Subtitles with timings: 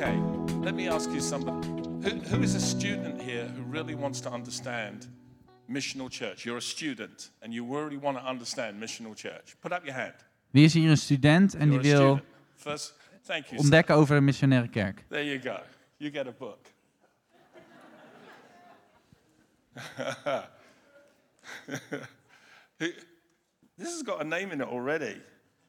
[0.00, 0.18] Okay,
[0.62, 1.68] let me ask you somebody.
[2.02, 5.06] Who, who is a student here who really wants to understand
[5.68, 6.46] missional church?
[6.46, 9.56] You're a student and you really want to understand missional church.
[9.60, 10.14] Put up your hand.
[10.50, 12.20] Wie is hier een student en die You're a wil.
[12.54, 12.94] First,
[13.26, 13.56] thank you.
[13.56, 13.64] sir.
[13.64, 15.04] ontdekken over een missionaire kerk?
[15.08, 15.60] There you go.
[15.96, 16.66] You get a book.
[23.76, 25.20] This has got a name in it already.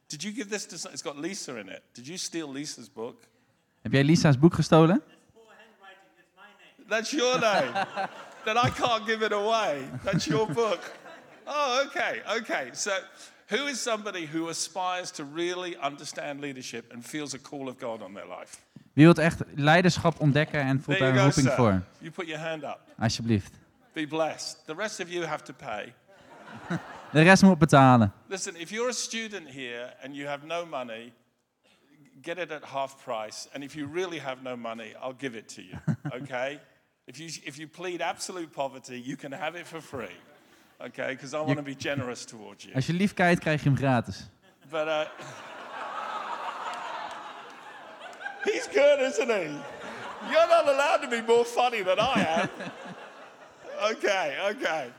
[0.06, 0.88] Did you give this to?
[0.90, 1.82] It's got Lisa in it.
[1.92, 3.26] Did you steal Lisa's book?
[3.82, 5.02] Heb jij Lisa's boek gestolen?
[6.88, 7.86] That's your name.
[8.44, 9.82] then I can't give it away.
[10.04, 10.80] That's your book.
[11.46, 12.70] Oh, okay, okay.
[12.72, 12.90] So,
[13.46, 18.02] who is somebody who aspires to really understand leadership and feels a call of God
[18.02, 18.56] on their life?
[18.92, 21.56] Wie wilt echt leiderschap ontdekken en voelt daar you een roeping sir.
[21.56, 21.82] voor?
[21.98, 22.78] You put your hand up.
[22.98, 23.52] Alsjeblieft.
[23.92, 24.56] Be blessed.
[24.66, 25.92] The rest of you have to pay.
[27.12, 28.12] De rest moet betalen.
[28.26, 31.12] Listen, if you're a student here and you have no money,
[32.22, 33.48] get it at half price.
[33.54, 35.78] And if you really have no money, I'll give it to you.
[36.22, 36.60] Okay?
[37.06, 40.16] if you if you plead absolute poverty, you can have it for free.
[40.80, 41.10] Okay?
[41.10, 42.74] Because I want to be generous towards you.
[42.74, 44.28] Als je lief kijkt, krijg je hem gratis.
[44.70, 45.04] But uh,
[48.44, 49.48] he's good, isn't he?
[50.30, 52.48] You're not allowed to be more funny than I am.
[53.92, 54.92] okay, okay.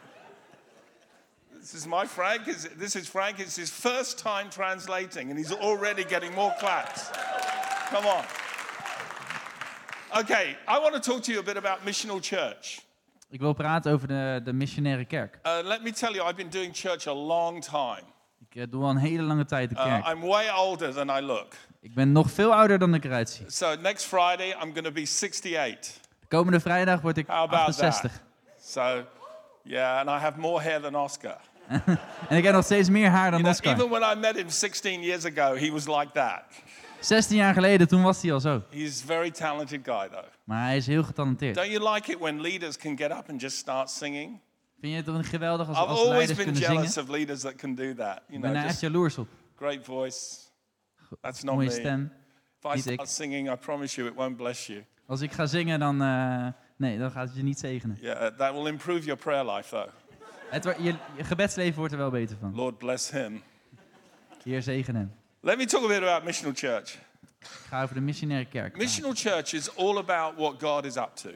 [1.63, 2.43] This is my Frank.
[2.77, 3.39] This is Frank.
[3.39, 7.09] It's his first time translating, and he's already getting more claps.
[7.89, 8.25] Come on.
[10.19, 12.81] Okay, I want to talk to you a bit about missional church.
[13.29, 15.39] Ik wil praten over de, de missionaire kerk.
[15.43, 18.03] Uh, let me tell you, I've been doing church a long time.
[18.49, 20.07] Ik eh, doe al een hele lange tijd de Uh, kerk.
[20.07, 21.53] I'm way older than I look.
[21.81, 23.45] Ik ben nog veel ouder dan ik eruit zie.
[23.49, 25.99] So next Friday, I'm going to be 68.
[26.27, 28.01] Komende vrijdag word ik How about 68.
[28.01, 28.21] that?
[28.65, 29.03] So,
[29.63, 31.37] yeah, and I have more hair than Oscar.
[32.29, 33.73] En ik heb nog steeds meer haar dan You know, Oscar.
[33.73, 36.41] even when I met him 16 years ago, he was like that.
[36.99, 38.63] 16 jaar geleden, toen was hij al zo.
[38.69, 40.25] He's a very talented guy, though.
[40.43, 41.55] Maar hij is heel getalenteerd.
[41.55, 44.39] Don't you like it when leaders can get up and just start singing?
[44.79, 47.09] Vind je het toch geweldig als, I've als always leiders been kunnen jealous zingen?
[47.09, 48.21] of leaders that can do that.
[48.27, 49.27] You Ik ben daar echt jaloers op.
[49.55, 50.19] great voice.
[51.21, 51.73] That's not Mooie me.
[51.73, 52.11] stem.
[52.61, 52.93] If I ik.
[52.93, 54.83] start singing, I promise you, it won't bless you.
[55.07, 56.47] Als ik ga zingen, dan, eh,
[56.77, 57.97] nee, dan gaat het je niet zegenen.
[58.01, 59.89] Yeah, uh, that will improve your prayer life, though.
[60.49, 62.55] Het, je, je gebedsleven wordt er wel beter van.
[62.55, 63.43] Lord bless him.
[64.43, 65.11] Heer zegen hem.
[65.39, 66.97] Let me talk a bit about missional church.
[67.39, 68.77] Ik ga over de missionaire kerk.
[68.77, 71.29] Missional church is all about what God is up to.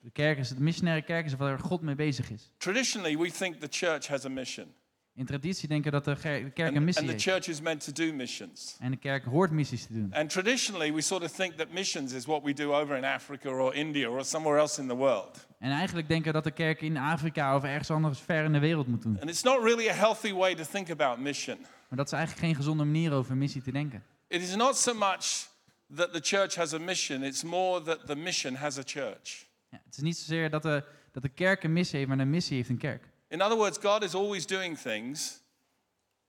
[0.00, 2.50] De, kerk is, de missionaire kerk is waar God mee bezig is.
[2.56, 4.74] Traditionally, we think the church has a mission.
[5.14, 6.16] In traditie denken dat de,
[6.54, 7.44] kerk een missie and the heeft.
[7.44, 8.76] church is meant to do missions.
[8.80, 10.12] En de kerk hoort missies te doen.
[10.12, 13.48] And traditionally, we sort of think that missions is what we do over in Africa
[13.48, 15.46] or India or somewhere else in the world.
[15.58, 18.58] En eigenlijk denken we dat de kerk in Afrika of ergens anders ver in de
[18.58, 19.20] wereld moet doen.
[19.20, 21.58] And it's not really a healthy way to think about mission.
[21.60, 24.02] Maar dat is eigenlijk geen gezonde manier over missie te denken.
[24.28, 25.48] It is not so much
[25.94, 29.46] that the church has a mission, it's more that the mission has a church.
[29.70, 32.24] Ja, het is niet zozeer dat de, dat de kerk een missie heeft, maar de
[32.24, 33.10] missie heeft een kerk.
[33.32, 35.40] In other words, God is always doing things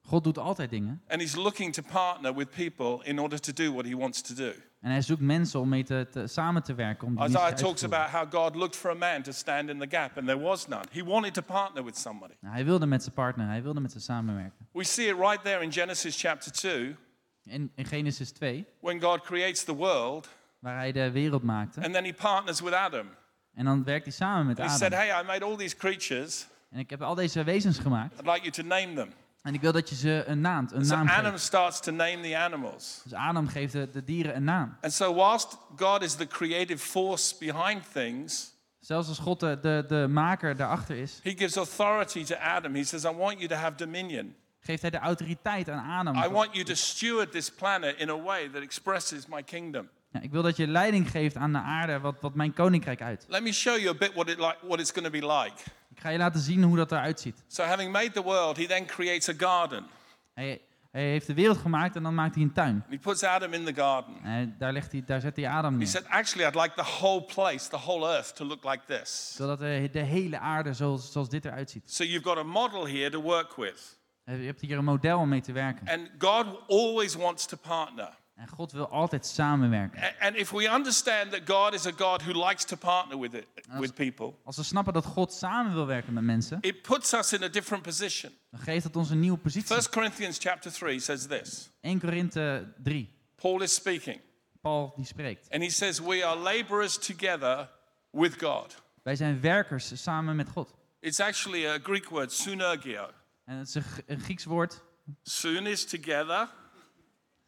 [0.10, 1.02] God doet altijd dingen.
[1.08, 4.34] and He's looking to partner with people in order to do what He wants to
[4.34, 4.52] do.
[4.82, 7.08] En hij zoekt mensen om mee te, te- samen te werken.
[7.08, 9.80] Om die Isaiah te talks about how God looked for a man to stand in
[9.80, 10.84] the gap, and there was none.
[10.92, 12.34] He wanted to partner with somebody.
[12.40, 14.68] Nou, hij wilde met zijn partner, hij wilde met ze samenwerken.
[14.72, 16.96] We see it right there in Genesis chapter 2
[17.44, 21.82] In, in Genesis 2, when God creates the world waar hij de wereld maakte.
[21.84, 23.08] and then He partners with Adam.
[23.54, 25.00] En dan werkt hij samen met He said, Adam.
[25.00, 26.48] Hey, I made all these creatures.
[26.74, 28.20] En ik heb al deze wezens gemaakt.
[28.20, 29.14] I'd like you to name them.
[29.42, 31.44] En ik wil dat je ze een naam, een So naam Adam geeft.
[31.44, 33.02] starts to name the animals.
[33.04, 34.78] Dus Adam geeft de, de dieren een naam.
[34.82, 39.84] And so, whilst God is the creative force behind things, Zelfs als God de, de,
[39.88, 42.74] de maker daarachter is, He gives authority to Adam.
[42.76, 44.36] He says, I want you to have dominion.
[44.60, 46.24] geeft hij de autoriteit aan Adam.
[46.24, 49.90] I want you to steward this planet in a way that expresses my kingdom.
[50.14, 53.26] Ja, ik wil dat je leiding geeft aan de aarde, wat, wat mijn koninkrijk uit.
[53.28, 55.56] Let me show you a bit what, it like, what it's going to be like.
[55.96, 57.44] Ik ga je laten zien hoe dat eruit ziet.
[57.48, 59.86] So, having made the world, He then creates a garden.
[60.34, 60.62] Hij,
[60.92, 62.84] hij heeft de wereld gemaakt en dan maakt hij een tuin.
[62.90, 64.16] He puts Adam in the garden.
[64.24, 65.88] En daar, legt hij, daar zet hij Adam He neer.
[65.88, 69.34] said, Actually, I'd like the whole place, the whole earth, to look like this.
[69.36, 71.92] Zodat de, de hele aarde zoals, zoals dit eruit ziet.
[71.92, 73.98] So, you've got a model here to work with.
[74.26, 75.88] Je hebt hier een model om mee te werken.
[75.88, 78.22] And God always wants to partner.
[78.36, 80.14] En God wil altijd samenwerken.
[80.20, 83.46] And if we understand that God is a God who likes to partner with, it,
[83.80, 87.34] with people, Als we snappen dat God samen wil werken met mensen, it puts us
[87.34, 88.32] in a different position.
[88.52, 89.76] dan geeft dat ons een nieuwe positie.
[89.76, 93.10] 1 Corinthians chapter 3 says this 1 Korinthe 3.
[93.36, 94.20] Paul is speaking,
[94.62, 95.48] Paul die spreekt.
[95.52, 97.70] and he says, We are laborers together
[98.12, 98.82] with God.
[99.04, 100.74] Wij zijn werkers samen met God.
[101.00, 103.10] It's actually a Greek word, synergio.
[103.46, 103.76] En het is
[104.06, 104.82] een Grieks woord.
[105.24, 106.50] Soon is together,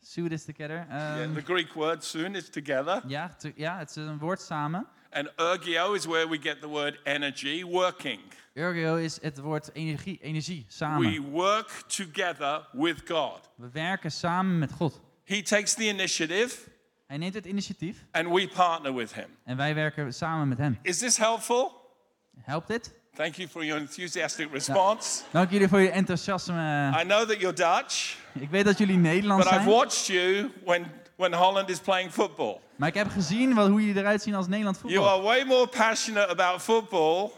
[0.08, 0.86] Soon is together.
[0.90, 3.02] Yeah, Ehm, the Greek word soon is together.
[3.08, 4.88] ja, ja, het is een woord samen.
[5.12, 8.20] And ergio is where we get the word energy, working.
[8.54, 11.12] Ergo is het woord energie, energie, samen.
[11.12, 13.50] We work together with God.
[13.56, 15.02] We werken samen met God.
[15.24, 16.56] He takes the initiative
[17.08, 19.28] Hij neemt het initiatief and we partner with him.
[19.44, 20.80] en wij werken samen met hem.
[20.82, 21.72] Is this helpful?
[22.42, 22.94] Helpt dit?
[23.16, 25.22] Thank you for your enthusiastic response.
[25.32, 26.90] Dank jullie voor je enthousiasme.
[27.02, 30.52] I know that you're Dutch, Ik weet dat jullie Nederlands but I've zijn, watched you
[30.66, 30.86] when,
[31.16, 32.60] when Holland is playing football.
[32.76, 35.10] maar ik heb gezien wat, hoe jullie eruit zien als Nederland You voetbal.
[35.14, 37.32] are way more passionate about football.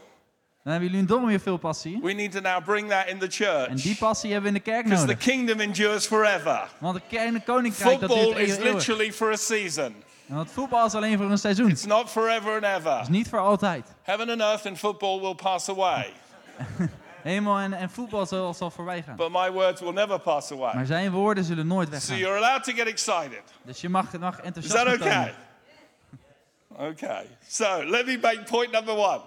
[0.63, 1.99] Dan hebben jullie een domme weer veel passie.
[2.01, 3.81] We need to now bring that in the En church.
[3.81, 5.25] die passie hebben we in de kerk Because the nodig.
[5.25, 6.67] kingdom endures forever.
[6.79, 9.95] Want de koninkrijk dat duurt Football is literally for a season.
[10.27, 11.65] Want voetbal is alleen voor een seizoen.
[11.69, 13.01] Het It's not forever and ever.
[13.01, 13.95] is niet voor altijd.
[14.01, 16.13] Heaven and earth and football will pass away,
[17.21, 19.15] Hemel en, en voetbal zal, zal voorbij gaan.
[19.15, 20.73] but my words will never pass away.
[20.75, 22.17] Maar zijn woorden zullen nooit So weggaan.
[22.17, 23.41] you're allowed to get excited.
[23.61, 25.07] Dus je mag, mag Is enthousiast that tonen.
[25.07, 25.33] okay?
[26.79, 27.25] Okay.
[27.47, 29.21] So let me make point number one.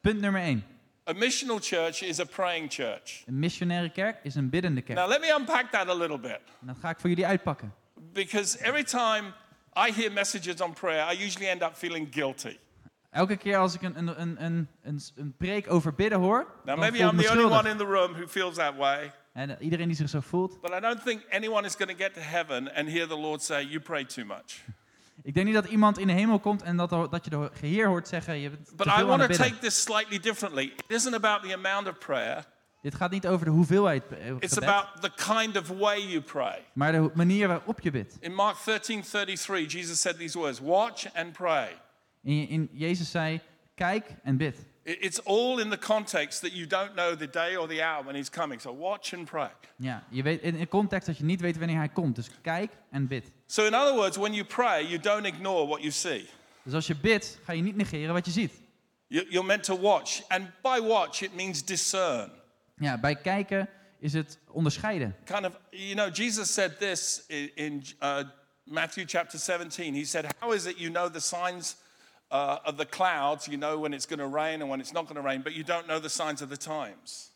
[0.00, 0.64] Punt nummer 1.
[1.08, 3.22] A missional church is a praying church.
[3.26, 4.98] Een missionaire kerk is een biddende kerk.
[4.98, 6.40] Now let me unpack that a little bit.
[6.60, 7.74] En dat ga ik voor jullie uitpakken.
[8.12, 9.32] Because every time
[9.88, 12.56] I hear messages on prayer, I usually end up feeling guilty.
[13.10, 16.66] Elke keer als ik een, een, een, een, een, een preek over bidden hoor, Now
[16.66, 17.58] dan maybe voel ik I'm me the only schuldig.
[17.60, 20.60] one in the room who feels that way, En uh, iedereen die zich zo voelt.
[20.60, 23.42] but I don't think anyone is going to get to heaven and hear the Lord
[23.42, 24.64] say, You pray too much.
[25.22, 27.50] Ik denk niet dat iemand in de hemel komt en dat, er- dat je de
[27.60, 29.52] Heer hoort zeggen, je bent te But I veel aan want het to bidden.
[29.58, 30.64] take this slightly differently.
[30.64, 32.44] It isn't about the amount of prayer,
[32.82, 36.64] Dit gaat niet over de hoeveelheid eh, it's about the kind of way you pray.
[36.72, 38.16] maar de manier waarop je bidt.
[38.20, 41.76] In Mark 13:33, Jesus said these words, "Watch and pray."
[42.22, 43.40] In, in, Jezus zei,
[43.74, 44.56] kijk en bid.
[44.82, 48.04] It- It's all in the context that you don't know the day or the hour
[48.04, 48.60] when he's coming.
[48.60, 49.50] So watch and pray.
[49.76, 52.14] Ja, je weet, in, in context dat je niet weet wanneer hij komt.
[52.16, 53.30] Dus kijk en bid.
[53.46, 56.28] So in other words, when you pray, you don't ignore what you see.
[56.62, 58.52] Dus als je bidt, ga je niet negeren wat je ziet.
[59.06, 62.30] You- You're meant to watch, and by watch it means discern.
[62.80, 65.16] Ja, bij kijken is het onderscheiden.
[65.24, 68.18] Kind of, you know, Jesus said this in, in uh,
[68.64, 69.94] Matthew chapter 17.
[69.94, 71.76] He said, "How is it you know the signs
[72.32, 73.46] uh, of the clouds?
[73.46, 75.52] You know when it's going to rain and when it's not going to rain, but
[75.52, 77.32] you don't know the signs of the times."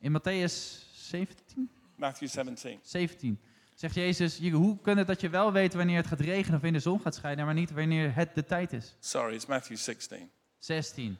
[0.00, 2.78] In Matthäus 17, Matthew 17.
[2.82, 3.38] 17
[3.74, 6.60] zegt Jezus, je- hoe kan het dat je wel weet wanneer het gaat regenen of
[6.62, 8.94] wanneer de zon gaat schijnen, maar niet wanneer het de tijd is?
[9.00, 10.30] Sorry, it's Matthew 16.
[10.58, 11.18] 16.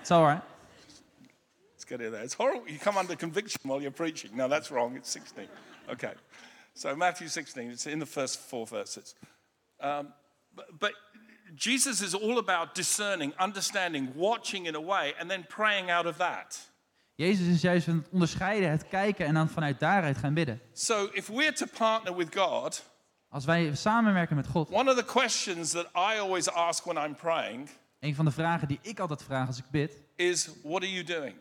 [0.00, 0.42] It's alright.
[1.84, 2.24] Let's get it there.
[2.24, 2.66] It's horrible.
[2.66, 4.30] You come under conviction while you're preaching.
[4.34, 4.96] No, that's wrong.
[4.96, 5.48] It's 16.
[5.90, 6.12] Okay.
[6.72, 9.14] So, Matthew 16, it's in the first four verses.
[9.80, 10.14] Um,
[10.54, 10.92] but, but
[11.54, 16.16] Jesus is all about discerning, understanding, watching in a way, and then praying out of
[16.16, 16.58] that.
[17.16, 20.60] Jezus is juist van het onderscheiden, het kijken en dan vanuit daaruit gaan bidden.
[20.72, 22.82] So, if we're to partner with God,
[23.28, 27.14] Als wij samenwerken met God, one of the questions that I always ask when I'm
[27.14, 27.68] praying
[28.00, 31.04] een van de vragen die ik altijd vraag als ik bid, is, What are you
[31.04, 31.34] doing?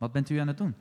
[0.00, 0.74] Wat bent u aan het doen?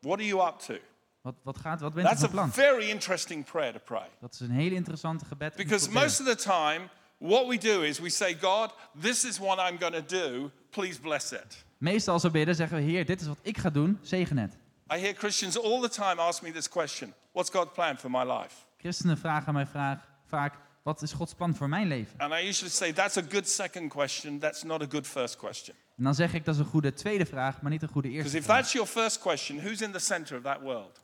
[0.00, 0.74] What are you up to?
[1.20, 2.52] Wat, wat, gaat, wat bent u That's van a plan?
[2.52, 4.08] very interesting prayer to pray.
[4.20, 5.56] Dat is een hele interessante gebed.
[5.56, 6.88] Because most of the time,
[7.18, 10.50] what we do is we say, God, this is what I'm going to do.
[10.70, 11.64] Please bless it.
[11.78, 14.56] Meestal als we bidden zeggen we, Heer, dit is wat ik ga doen, zegen het.
[14.94, 18.22] I hear Christians all the time ask me this question What's God's plan for my
[18.22, 18.54] life?
[18.76, 22.18] Christenen vragen mij vraag, vaak, wat is Gods plan voor mijn leven?
[22.18, 24.38] And I usually say, That's a good second question.
[24.38, 25.76] That's not a good first question.
[25.96, 28.24] En dan zeg ik, dat is een goede tweede vraag, maar niet een goede Because
[28.24, 28.60] eerste if vraag.
[28.60, 31.00] that's your first question, who's in the center of that world?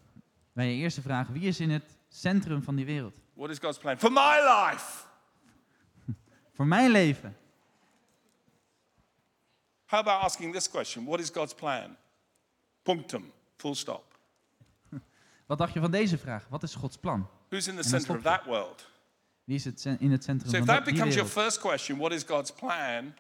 [0.53, 3.15] Bij je eerste vraag, wie is in het centrum van die wereld?
[3.35, 5.05] What is God's plan for my life?
[6.55, 7.37] Voor mijn leven.
[9.87, 11.97] How about asking this question What is God's plan?
[12.83, 14.19] Punctum, full stop.
[15.47, 16.47] Wat dacht je van deze vraag?
[16.49, 17.29] Wat is Gods plan?
[17.49, 18.90] Who's in the center of that world?
[19.51, 21.59] Wie is het in het centrum So if van that dat- die becomes your first
[21.61, 23.15] question, what is God's plan?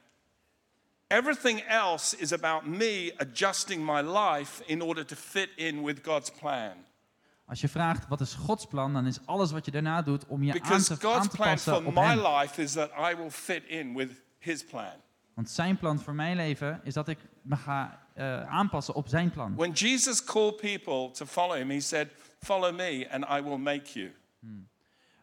[1.06, 6.30] Everything else is about me adjusting my life in order to fit in with God's
[6.30, 6.72] plan.
[7.46, 8.92] Als je vraagt, wat is Gods plan?
[8.92, 11.36] Dan is alles wat je daarna doet om je aan Because te, aan God's te
[11.36, 12.18] plan passen for op my hem.
[12.18, 14.92] life is that I will fit in with His plan.
[15.34, 19.30] Want zijn plan voor mijn leven is dat ik me ga eh, aanpassen op zijn
[19.30, 19.54] plan.
[19.54, 22.08] When Jesus called people to follow Him, He said,
[22.40, 24.12] Follow me and I will make you.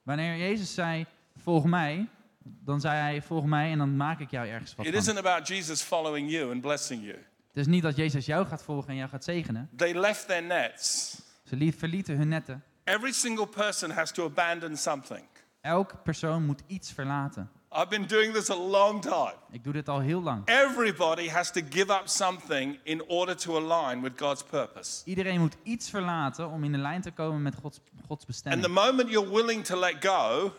[0.07, 1.05] Wanneer Jezus zei,
[1.37, 2.07] volg mij,
[2.43, 5.01] dan zei hij, volg mij en dan maak ik jou ergens wat It van.
[5.01, 7.15] isn't about Jesus following you and blessing you.
[7.47, 9.69] Het is niet dat Jezus jou gaat volgen en jou gaat zegenen.
[9.75, 11.15] They left their nets.
[11.43, 12.63] Ze liet- verlieten hun netten.
[12.83, 15.23] Every single person has to abandon something.
[15.61, 17.49] Elk persoon moet iets verlaten.
[17.71, 19.35] I've been doing this a long time.
[19.51, 20.47] Ik doe dit al heel lang.
[20.47, 25.01] Everybody has to give up something in order to align with God's purpose.
[25.05, 28.25] Iedereen moet iets verlaten om in de lijn te komen met Gods, Gods And the
[28.25, 28.73] bestemming.
[28.73, 30.51] moment you're willing to let go,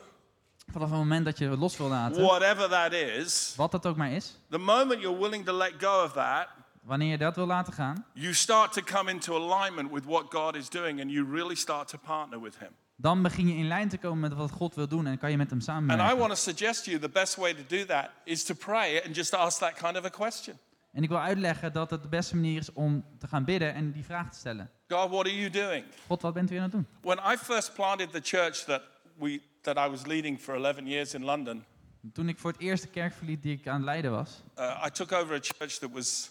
[0.72, 4.10] Vanaf het moment dat je los wil laten, whatever that is, wat dat ook maar
[4.10, 6.48] is, the moment you're willing to let go of that,
[6.82, 10.56] wanneer je dat wil laten gaan, you start to come into alignment with what God
[10.56, 12.70] is doing and you really start to partner with Him.
[13.00, 15.36] Dan begin je in lijn te komen met wat God wil doen en kan je
[15.36, 16.16] met hem And I samenwerken.
[16.18, 19.14] want to suggest to you the best way to do that is to pray and
[19.16, 20.58] just ask that kind of a question
[20.92, 23.92] En ik wil uitleggen dat het de beste manier is om te gaan bidden en
[23.92, 24.70] die vraag te stellen.
[24.88, 25.84] God, what are you doing?
[26.06, 26.86] God, wat bent u aan het doen?
[27.00, 28.82] When I first planted the church that,
[29.14, 31.64] we, that I was leading for 11 years in London,
[32.12, 34.84] Toen ik voor het eerst de kerk verliet die ik aan het leiden was, uh,
[34.86, 36.30] I took over a church that was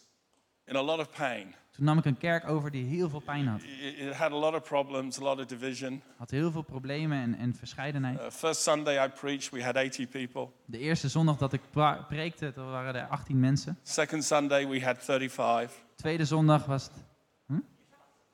[0.66, 1.56] in a lot of pain.
[1.78, 3.62] Toen nam ik een kerk over die heel veel pijn had.
[3.62, 6.02] It, had a lot of problems, a lot of division.
[6.16, 8.20] Had heel veel problemen en, en verscheidenheid.
[8.20, 10.48] Uh, first Sunday I preached, we had 80 people.
[10.66, 11.62] De eerste zondag dat ik
[12.08, 13.78] preekte, toen waren er 18 mensen.
[13.84, 15.78] Second Sunday we had 35.
[15.96, 16.94] Tweede zondag was het...
[17.46, 17.60] Hm?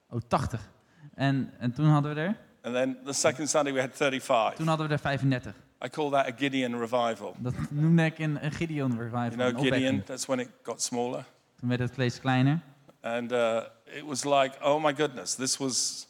[0.10, 0.70] Oh, 80.
[1.14, 2.38] En, en toen hadden we er...
[2.62, 4.56] And then the second Sunday we had 35.
[4.56, 5.54] Toen hadden we er 35.
[5.86, 7.36] I call that a Gideon revival.
[7.38, 9.38] Dat noemde ik een, een Gideon revival.
[9.38, 9.64] You know.
[9.64, 11.26] Gideon, that's when it got smaller.
[11.60, 12.60] Toen werd het vlees kleiner.
[13.04, 16.08] And uh, it was like, oh my goodness, this was,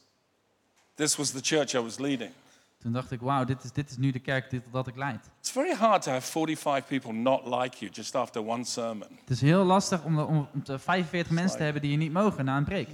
[0.95, 2.31] this was the church I was leading.
[2.81, 5.29] Toen dacht ik, wauw, dit is, dit is nu de kerk dit, dat ik leid.
[5.39, 9.07] It's very hard to have 45 people not like you just after one sermon.
[9.19, 12.12] Het is heel lastig om, om, om te 45 mensen te hebben die je niet
[12.12, 12.89] mogen na een preek.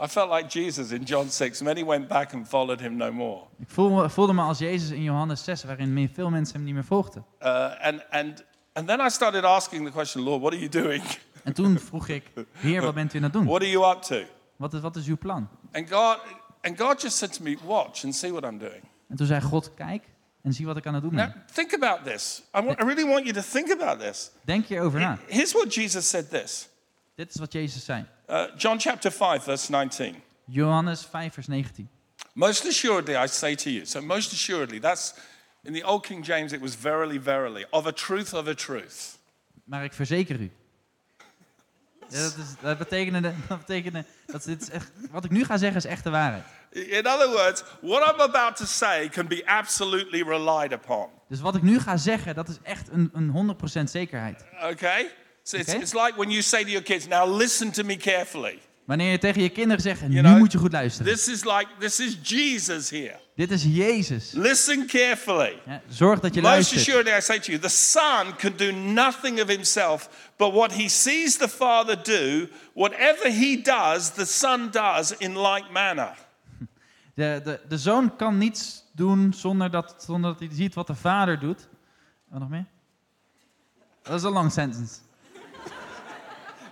[0.00, 1.62] I felt like Jesus in John 6.
[1.62, 3.42] Many went back and followed him no more.
[3.58, 6.84] Ik voelde, voelde me als Jezus in Johannes 6, waarin veel mensen hem niet meer
[6.84, 7.24] volgden.
[7.42, 7.48] Uh,
[7.80, 11.02] and, and, and then I started asking the question, Lord, what are you doing?
[11.44, 13.44] En toen vroeg ik, Heer, wat bent u aan het doen?
[13.44, 14.22] What are you up to?
[14.56, 15.48] Wat is, wat is uw plan?
[15.72, 16.18] And God,
[16.62, 18.82] and God just said to me, watch and see what I'm doing.
[19.08, 20.02] En toen zei God, kijk
[20.42, 21.44] en zie wat ik aan het doen Now, ben.
[21.54, 22.42] think about this.
[22.54, 24.30] I really want you to think about this.
[24.44, 25.18] Denk hierover na.
[25.26, 26.68] Here's what Jesus said this.
[27.14, 28.04] Dit is wat Jezus zei.
[28.30, 30.22] Uh, John chapter 5, verse 19.
[30.44, 31.88] Johannes 5, vers 19.
[32.32, 33.84] Most assuredly, I say to you.
[33.84, 35.14] So, most assuredly, that's
[35.62, 39.18] in the Old King James, it was verily, verily, of a truth, of a truth.
[39.64, 40.50] Maar ik verzeker u.
[42.14, 45.56] Ja, dat, is, dat betekende, dat betekende dat dit is echt, wat ik nu ga
[45.56, 46.44] zeggen is echt de waarheid.
[46.70, 51.08] In other words, what I'm about to say can be absolutely relied upon.
[51.28, 54.44] Dus wat ik nu ga zeggen, dat is echt een, een 100% zekerheid.
[54.62, 55.10] Okay?
[55.42, 55.80] So it's, Okay.
[55.80, 58.58] it's like when you say to your kids, now listen to me carefully.
[58.84, 61.12] Wanneer je tegen je kinderen zegt, nu know, moet je goed luisteren.
[61.12, 63.20] This is like, this is Jesus here.
[63.34, 64.32] Dit is Jezus.
[64.32, 65.60] Listen carefully.
[65.66, 66.80] Ja, zorg dat je Most luistert.
[66.80, 70.88] assuredly, I say to you, the Son can do nothing of himself, but what he
[70.88, 76.14] sees the Father do, whatever he does, the Son does in like manner.
[77.14, 80.94] De, de, de zoon kan niets doen zonder dat, zonder dat hij ziet wat de
[80.94, 81.68] vader doet.
[82.28, 82.66] Wat nog meer?
[84.02, 84.94] Dat is een long sentence.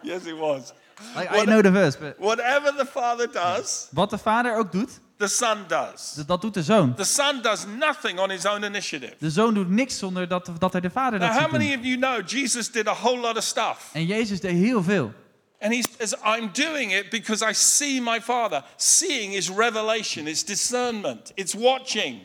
[0.03, 0.73] Yes, it was.
[1.17, 5.01] I, I know the verse, but Whatever the Father does, wat de vader ook doet,
[5.17, 6.13] the Son does.
[6.27, 6.95] dat doet de zoon.
[6.95, 9.15] The Son does nothing on his own initiative.
[9.19, 11.61] De zoon doet niks zonder dat, dat hij de vader Now, dat how doen.
[11.61, 13.91] many of you know Jesus did a whole lot of stuff?
[13.93, 15.13] En Jezus deed heel veel.
[15.61, 18.65] And he says, I'm doing it because I see my Father.
[18.77, 22.21] Seeing is revelation, it's discernment, it's watching.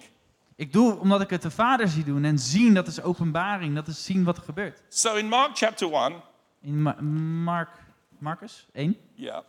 [0.55, 2.23] Ik doe omdat ik het de vader zie doen.
[2.25, 3.75] En zien, dat is openbaring.
[3.75, 4.81] Dat is zien wat er gebeurt.
[4.89, 6.13] So in Mark chapter 1,
[6.61, 7.01] In Ma-
[7.43, 7.69] Mark,
[8.19, 8.95] Marcus 1.
[9.15, 9.41] yeah,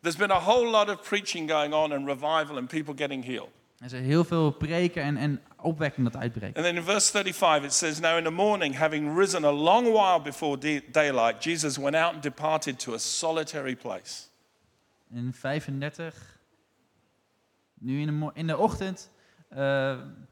[0.00, 3.50] there's been a whole lot of preaching going on and revival and people getting healed.
[3.80, 6.56] Er is heel veel preken en, en opwekking dat uitbreekt.
[6.56, 9.86] And then in verse 35, it says, Now in the morning, having risen a long
[9.92, 14.26] while before day- daylight, Jesus went out and departed to a solitary place.
[15.10, 16.14] In 35.
[17.80, 19.10] Nu in de, in de ochtend.
[19.48, 19.58] eh,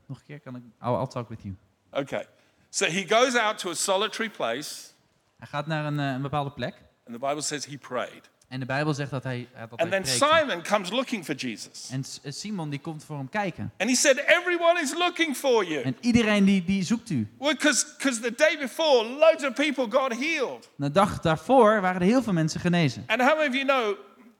[0.07, 0.63] nog een keer kan ik.
[0.83, 1.55] I'll, I'll talk with you.
[1.93, 2.27] Okay.
[2.71, 4.91] So he goes out to a solitary place,
[5.39, 6.75] Hij gaat naar een, eh, een bepaalde plek.
[7.07, 8.31] And the Bible says he prayed.
[8.49, 10.37] En de Bijbel zegt dat hij, dat And hij then preekte.
[10.39, 11.89] Simon comes looking for Jesus.
[11.91, 13.73] En S- eh, Simon die komt voor hem kijken.
[13.79, 15.83] And he said, Everyone is looking for you.
[15.83, 17.29] En iedereen die, die zoekt u.
[17.39, 17.85] Because
[18.21, 20.69] the day before, loads of people got healed.
[20.77, 23.05] De dag daarvoor waren er heel veel mensen genezen.
[23.07, 23.97] And how many of you know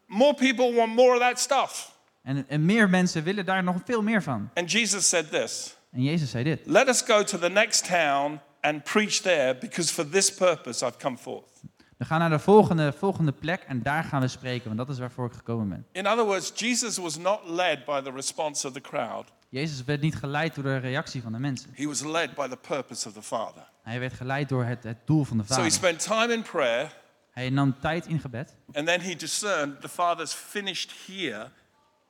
[0.07, 1.95] more people want more of that stuff?
[2.23, 4.51] En, en meer mensen willen daar nog veel meer van.
[4.55, 6.61] And Jesus said this En Jezus zei dit.
[6.65, 10.99] Let us go to the next town and preach there, because for this purpose I've
[10.99, 11.49] come forth.
[11.97, 14.99] We gaan naar de volgende, volgende plek en daar gaan we spreken, want dat is
[14.99, 15.87] waarvoor ik gekomen ben.
[15.93, 20.01] In other words, Jesus was not led by the response of the crowd, Jezus werd
[20.01, 21.71] niet geleid door de reactie van de mensen.
[21.75, 23.69] he was led by the purpose of the Father.
[23.83, 25.73] Hij werd geleid door het, het doel van de So he Vader.
[25.73, 26.93] spent time in prayer,
[27.31, 28.55] Hij nam tijd in gebed.
[28.73, 31.51] and then he discerned the Father's finished here.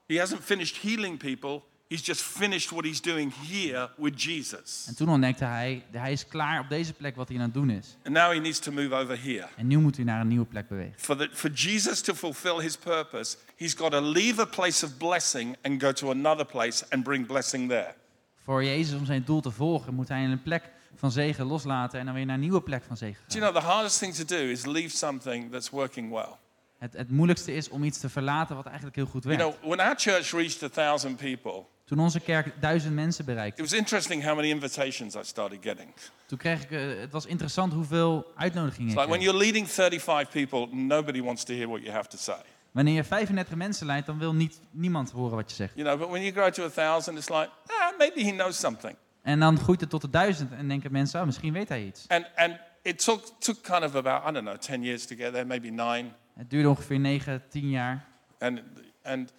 [0.06, 4.84] He hasn't finished healing people, he's just finished what he's doing here with Jesus.
[4.88, 7.70] En toen ontdekte hij, hij is klaar op deze plek wat hij aan het doen
[7.70, 7.96] is.
[8.04, 9.46] And now he needs to move over here.
[9.56, 10.94] En nu moet hij naar een nieuwe plek bewegen.
[10.96, 14.96] For, the, for Jesus to fulfill his purpose, he's got to leave a place of
[14.96, 17.94] blessing and go to another place and bring blessing there.
[18.42, 22.06] Voor Jezus om zijn doel te volgen moet hij een plek van zegen loslaten en
[22.06, 23.40] dan weer naar een nieuwe plek van zegen Do gaan.
[23.40, 26.34] you know, the hardest thing to do is leave something that's working well.
[26.78, 29.56] Het, het moeilijkste is om iets te verlaten wat eigenlijk heel goed You werkt.
[29.58, 33.62] know, when our church reached a thousand people, Toen onze kerk duizend mensen it bereikte,
[33.62, 35.92] was interesting how many invitations I started getting.
[36.26, 39.68] toen kreeg ik, eh, het was interessant hoeveel uitnodigingen It's ik like when you're leading
[39.68, 42.40] 35 people, nobody wants to hear what you have to say.
[42.70, 45.74] Wanneer je 35 mensen leidt, dan wil niet, niemand horen wat je zegt.
[45.74, 48.58] You know, but when you grow to a thousand, it's like, ah, maybe he knows
[48.58, 48.96] something.
[49.22, 52.04] En dan groeit het tot de duizend en denken mensen, oh, misschien weet hij iets.
[52.08, 55.32] And, and it took, took kind of about, I don't know, 10 years to get
[55.32, 56.10] there, maybe nine.
[56.34, 58.04] Het duurde ongeveer 9, 10 jaar.
[58.38, 58.60] And,
[59.02, 59.32] and,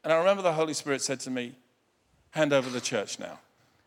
[0.00, 1.52] and I remember the Holy Spirit said to me,
[2.32, 3.36] hand over the church now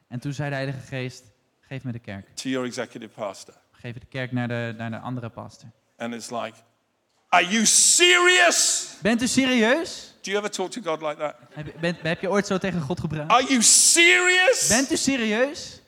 [0.08, 1.24] En toen zei de Heilige Geest,
[1.68, 2.26] geef me de kerk.
[2.36, 3.54] to your executive pastor.
[3.72, 5.70] Geef de kerk naar de, naar de andere pastor.
[5.98, 6.54] And it's like,
[7.30, 8.98] are you serious?
[9.02, 10.14] Bent u serieus?
[10.22, 11.36] Do you ever talk to God like that?
[11.80, 13.30] Heb, heb je ooit zo tegen God gepraat?
[13.30, 14.68] Are you serious?
[14.68, 15.82] Bent u serieus?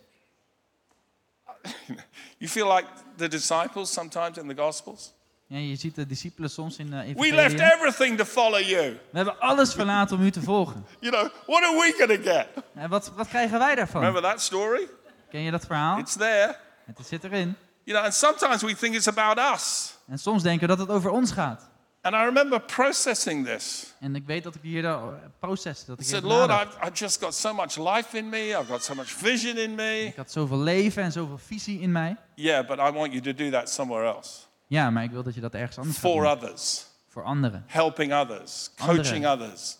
[2.40, 5.14] You feel like the disciples sometimes in the Gospels?
[5.50, 9.00] Ja, je ziet de discipelen soms in uh, We left everything to follow you.
[9.10, 10.86] We hebben alles verlaten om u te volgen.
[11.00, 12.48] You know, what are we going to get?
[12.74, 14.02] En wat, wat krijgen wij daarvan?
[14.02, 14.88] Remember that story?
[15.30, 15.98] Ken je dat verhaal?
[15.98, 16.56] It's there.
[16.86, 17.56] Het zit erin.
[17.84, 19.94] You know, and sometimes we think it's about us.
[20.08, 21.70] En soms denken we dat het over ons gaat.
[22.02, 23.94] And I remember processing this.
[24.00, 25.04] En ik weet dat ik hier uh,
[25.40, 26.50] proces, dat I ik said, Lord.
[26.50, 28.58] I've, I've just got so much life in me.
[28.60, 30.06] I've got so much vision in me.
[30.06, 32.16] Ik had zoveel leven en zoveel visie in mij.
[32.36, 34.47] Yeah, but I want you to do that somewhere else.
[34.68, 36.32] Ja, maar ik wil dat je dat ergens anders gaat For doen.
[36.32, 37.64] others, Voor anderen.
[37.68, 39.04] helping others, Anderen.
[39.04, 39.78] coaching others,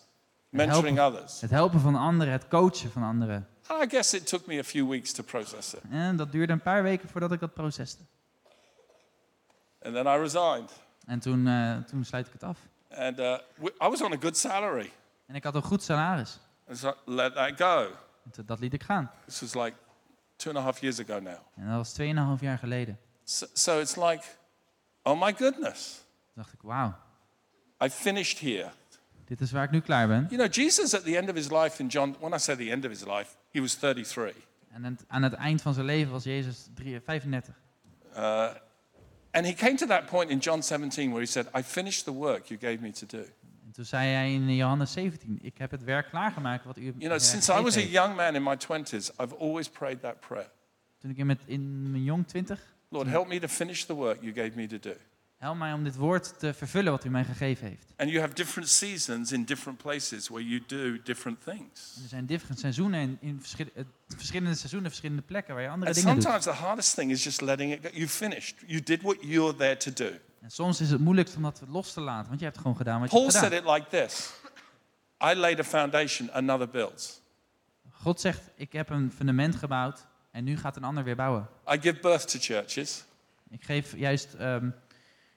[0.48, 1.40] mentoring others.
[1.40, 3.48] Het helpen van anderen, het coachen van anderen.
[3.66, 5.80] And I guess it took me a few weeks to process it.
[5.90, 8.02] En dat duurde een paar weken voordat ik dat proceste.
[9.82, 10.72] And then I resigned.
[11.06, 12.58] En toen, eh, toen sluit ik het af.
[12.90, 14.92] And uh, I was on a good salary.
[15.26, 16.38] En ik had een goed salaris.
[16.68, 17.86] And so I let that go.
[18.36, 19.10] En dat liet ik gaan.
[19.26, 19.76] This was like
[20.36, 21.36] two and a half years ago now.
[21.56, 21.92] En dat was
[22.38, 22.98] 2,5 jaar geleden.
[23.24, 24.22] So, so it's like,
[25.02, 26.94] oh my goodness, Toen dacht ik, wauw,
[27.84, 28.70] I finished here.
[29.24, 30.26] dit is waar ik nu klaar ben.
[30.30, 32.70] You know, Jesus at the end of his life in John, when I say the
[32.70, 34.34] end of his life, he was 33.
[34.72, 37.54] En aan het- eind van zijn leven was Jezus drie- 35.
[38.16, 38.54] Uh,
[39.30, 42.12] and he came to that point in John 17 where he said, I finished the
[42.12, 43.24] work you gave me to do.
[43.64, 46.94] En toen zei hij in Johannes 17, ik heb het werk klaargemaakt wat u You
[46.98, 50.50] know, since I was a young man in my 20s, I've always prayed that prayer.
[50.98, 54.50] Toen ik in, mijn jong 20, Lord, help me to finish the work you gave
[54.54, 54.94] me to do.
[55.36, 57.92] help mij om dit woord te vervullen wat u mij gegeven heeft.
[57.96, 61.94] And you have different seasons in different places where you do different things.
[61.96, 65.68] En er zijn different seizoenen en in verschil- eh, verschillende seizoenen, verschillende plekken waar je
[65.68, 66.22] andere And dingen doet.
[66.24, 67.88] sometimes the hardest thing is just letting it go.
[67.92, 68.54] You finished.
[68.66, 70.10] You did what you're there to do.
[70.40, 73.00] En soms is het moeilijkst om dat los te laten, want je hebt gewoon gedaan
[73.00, 74.32] wat je Paul hebt said it like this
[75.24, 77.20] I laid a foundation, another builds.
[77.90, 81.48] God zegt, ik heb een fundament gebouwd en nu gaat een ander weer bouwen.
[81.72, 83.04] I give birth to churches,
[83.50, 84.70] Ik geef juist, ehm,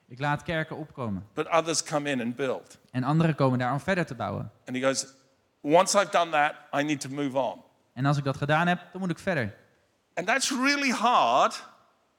[0.08, 1.26] ik laat kerken opkomen.
[1.34, 2.78] but others come in and build.
[2.90, 4.50] En anderen komen daar om verder te bouwen.
[4.66, 5.06] And he goes,
[5.60, 7.62] Once I've done that, I need to move on.
[7.94, 9.54] En als ik dat gedaan heb, dan moet ik verder.
[10.14, 11.64] And that's really hard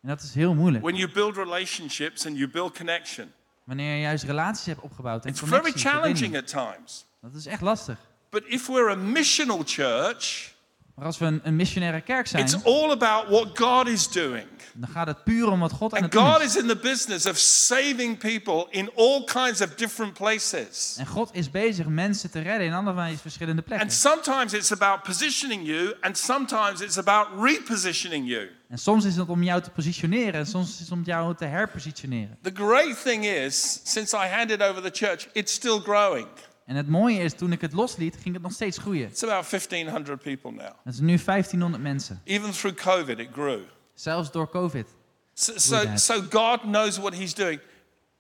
[0.01, 0.83] En dat is heel moeilijk.
[0.83, 3.31] when you build relationships and you build connection.
[3.63, 7.05] Wanneer je juist relaties hebt opgebouwd en It's very challenging at times.
[7.21, 7.97] Dat is echt lastig.
[8.29, 10.52] But if we're a missional church,
[10.95, 14.45] Maar als we een, een missionaire kerk zijn, it's all about what God is doing.
[14.73, 16.56] dan gaat het puur om wat God aan And het doen God is.
[16.56, 20.95] is in the business of saving people in all kinds of different places.
[20.97, 23.88] En God is bezig mensen te redden in allerlei verschillende plekken.
[23.88, 28.49] And sometimes it's about positioning you, and sometimes it's about repositioning you.
[28.69, 31.45] En soms is het om jou te positioneren en soms is het om jou te
[31.45, 32.38] herpositioneren.
[32.41, 36.27] The great thing is, since I handed over the church, it's still growing.
[36.65, 39.08] En het mooie is, toen ik het losliet, ging het nog steeds groeien.
[39.10, 40.71] It's about 1,500 people now.
[40.84, 42.21] Het is nu 1500 mensen.
[42.23, 43.60] Even through COVID, it grew.
[43.93, 44.88] Zelfs door COVID.
[45.34, 47.60] So, so, so God knows what He's doing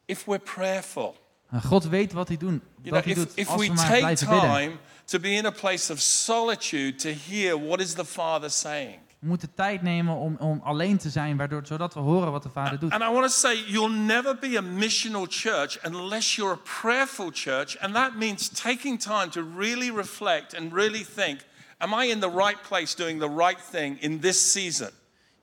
[0.05, 1.15] if we're prayerful.
[1.65, 3.73] God weet wat hij, doen, You wat know, hij if, doet if als we we
[3.73, 4.49] maar take blijven bidden.
[4.49, 8.99] time to be in a place of solitude to hear what is the Father saying.
[9.23, 12.49] We moeten tijd nemen om, om alleen te zijn, waardoor, zodat we horen wat de
[12.49, 12.91] Vader doet.
[12.91, 17.31] And I want to say, you'll never be a missional church unless you're a prayerful
[17.31, 17.77] church.
[17.79, 21.45] And that means taking time to really reflect and really think
[21.83, 24.89] Am I in the right place doing the right thing in this season?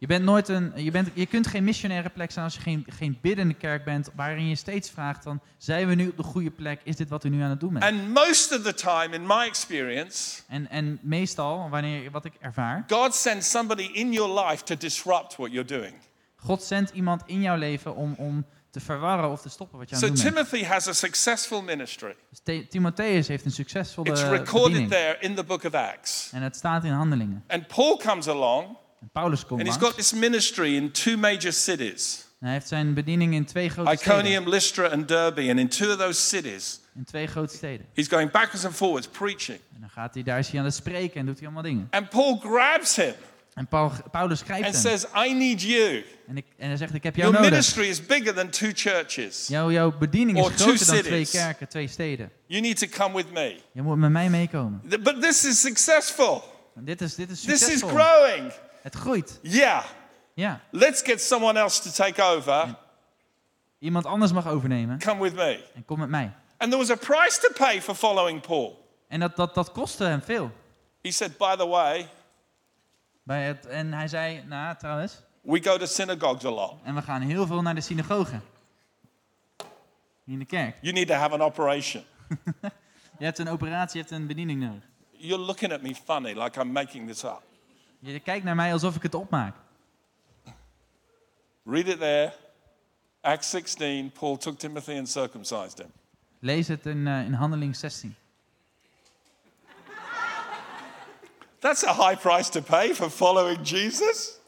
[0.00, 2.86] Je, bent nooit een, je, bent, je kunt geen missionaire plek zijn als je geen,
[2.88, 6.50] geen biddende kerk bent, waarin je steeds vraagt dan, zijn we nu op de goede
[6.50, 6.80] plek?
[6.84, 7.84] Is dit wat u nu aan het doen bent?
[7.84, 12.84] And most of the time, in my experience, En, en meestal, wanneer, wat ik ervaar,
[12.88, 15.94] God sends somebody in your life to disrupt what you're doing.
[16.36, 19.94] God zendt iemand in jouw leven om, om te verwarren of te stoppen wat je
[19.94, 20.48] aan So het doen bent.
[20.48, 22.14] Timothy has a successful ministry.
[22.30, 24.90] Dus Ti- Timotheus heeft een succesvolle It's recorded bediening.
[24.90, 26.30] there in the book of Acts.
[26.32, 27.44] En het staat in handelingen.
[27.48, 28.76] And Paul comes along
[29.12, 32.94] Paulus komt and he's got this ministry in two major cities En hij heeft zijn
[32.94, 34.14] bediening in twee grote steden.
[34.16, 35.48] Iconium, Lystra, and Derbe.
[35.50, 37.86] And in two of those cities, In twee grote steden.
[37.94, 39.58] he's going backwards and forwards preaching.
[39.74, 41.86] En dan gaat hij, daar is hij aan het spreken en doet hij allemaal dingen.
[41.90, 43.14] And Paul grabs him
[43.54, 44.82] En Paul, Paulus grijpt and hem.
[44.98, 46.04] says, I need you.
[46.28, 47.50] En, ik, en hij zegt, ik heb jou Your nodig.
[47.58, 49.46] ministry is bigger than two churches.
[49.48, 52.30] Jouw, jouw bediening is Or groter dan twee kerken, twee steden.
[52.46, 53.56] You need to come with me.
[53.72, 54.80] Je moet met mij meekomen.
[55.02, 56.42] But this is successful.
[56.74, 57.88] En dit is, dit is This is succesvol.
[57.88, 58.52] growing.
[58.82, 59.38] Het groeit.
[59.42, 59.84] Yeah.
[60.34, 60.60] Ja.
[60.70, 62.74] Let's get someone else to take over.
[63.78, 64.98] Iemand anders mag overnemen.
[64.98, 65.64] Come with me.
[65.74, 66.32] En kom met mij.
[66.56, 68.88] And there was a price to pay for following Paul.
[69.08, 70.50] En dat, dat, dat kostte hem veel.
[71.02, 72.08] He said, By the way,
[73.22, 76.72] Bij het, en hij zei, nou trouwens, we go to synagogues a lot.
[76.82, 78.40] en we gaan heel veel naar de synagoge.
[80.24, 80.76] Hier in de kerk.
[80.80, 82.04] You need to have an operation.
[83.18, 84.82] Je hebt een operatie, je hebt een bediening nodig.
[85.10, 87.42] You're looking at me funny, like I'm making this up.
[88.00, 89.54] Je kijkt naar mij alsof ik het opmaak.
[91.64, 92.32] Read it there.
[93.20, 95.92] Acts 16, Paul took Timothy and circumcised him.
[96.38, 98.14] Lees het in, eh, in Handeling 16.
[101.58, 104.38] That's a high price to pay for following Jesus.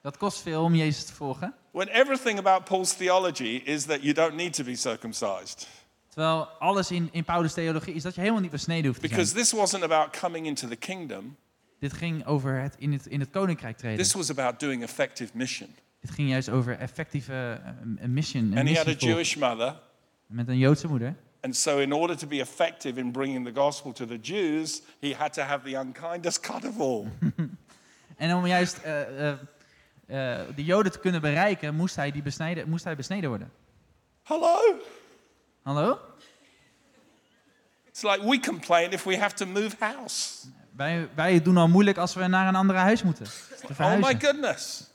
[0.00, 1.54] Dat kost veel om Jezus te volgen.
[1.70, 5.68] When everything about Paul's theology is that you don't need to be circumcised.
[6.08, 9.20] Terwijl alles in, in Paulus' theologie is dat je helemaal niet besneden hoeft te zijn.
[9.20, 11.36] Because this wasn't about coming into the kingdom,
[11.84, 13.98] Dit ging over het in, het in het koninkrijk treden.
[13.98, 15.74] this was about doing effective mission.
[16.00, 17.60] Dit ging juist over effectieve
[17.96, 18.58] een mission.
[18.58, 18.92] And he had a.
[18.92, 19.80] Jewish mother.
[20.26, 21.16] Met een Joodse moeder.
[21.40, 25.14] And so, in order to be effective in bringing the gospel to the Jews, he
[25.14, 27.06] had to have the unkindest cut of all.
[28.16, 29.38] En om juist eh, eh,
[30.54, 33.50] de Joden te kunnen bereiken, moest hij, die besneden, moest hij besneden worden.
[34.22, 34.58] Hello?
[35.62, 35.98] Hallo?
[37.88, 40.46] It's like we complain if we have to move house.
[40.76, 43.26] Wij, wij doen al moeilijk als we naar een andere huis moeten.
[43.26, 44.90] Te Oh my goodness.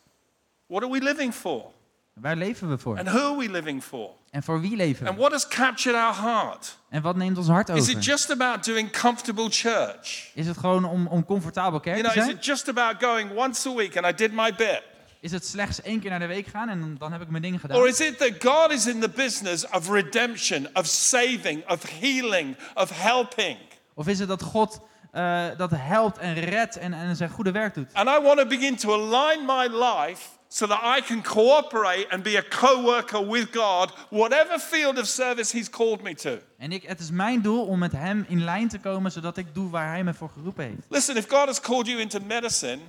[0.67, 1.71] What are we living for?
[2.13, 2.97] Waar leven we voor?
[2.97, 4.09] And who are we living for?
[4.29, 5.21] En voor wie leven And we?
[5.21, 6.77] what has captured our heart?
[6.89, 8.01] En wat neemt ons hart Is it over?
[8.01, 10.31] just about doing comfortable church?
[10.33, 12.37] Is het gewoon om, om comfortabel kerk You te know, is zijn?
[12.37, 14.81] it just about going once a week and I did my bit?
[15.21, 17.43] Is het slechts één keer naar de week gaan en dan- dan heb ik mijn
[17.43, 17.77] dingen gedaan?
[17.77, 22.55] Or is it that God is in the business of redemption, of saving, of healing,
[22.73, 23.57] of helping?
[23.93, 24.79] Of is het dat God
[25.11, 27.93] eh, dat helpt en redt en, en zijn goede werk doet?
[27.93, 32.23] And I want to begin to align my life so that I can cooperate and
[32.23, 36.37] be a co worker with God, whatever field of service He's called me to.
[36.57, 39.53] En ik, het is mijn doel om met hem in lijn te komen, zodat ik
[39.53, 40.81] doe waar hij me voor geroepen heeft.
[40.89, 42.79] Listen, if God has called you into medicine,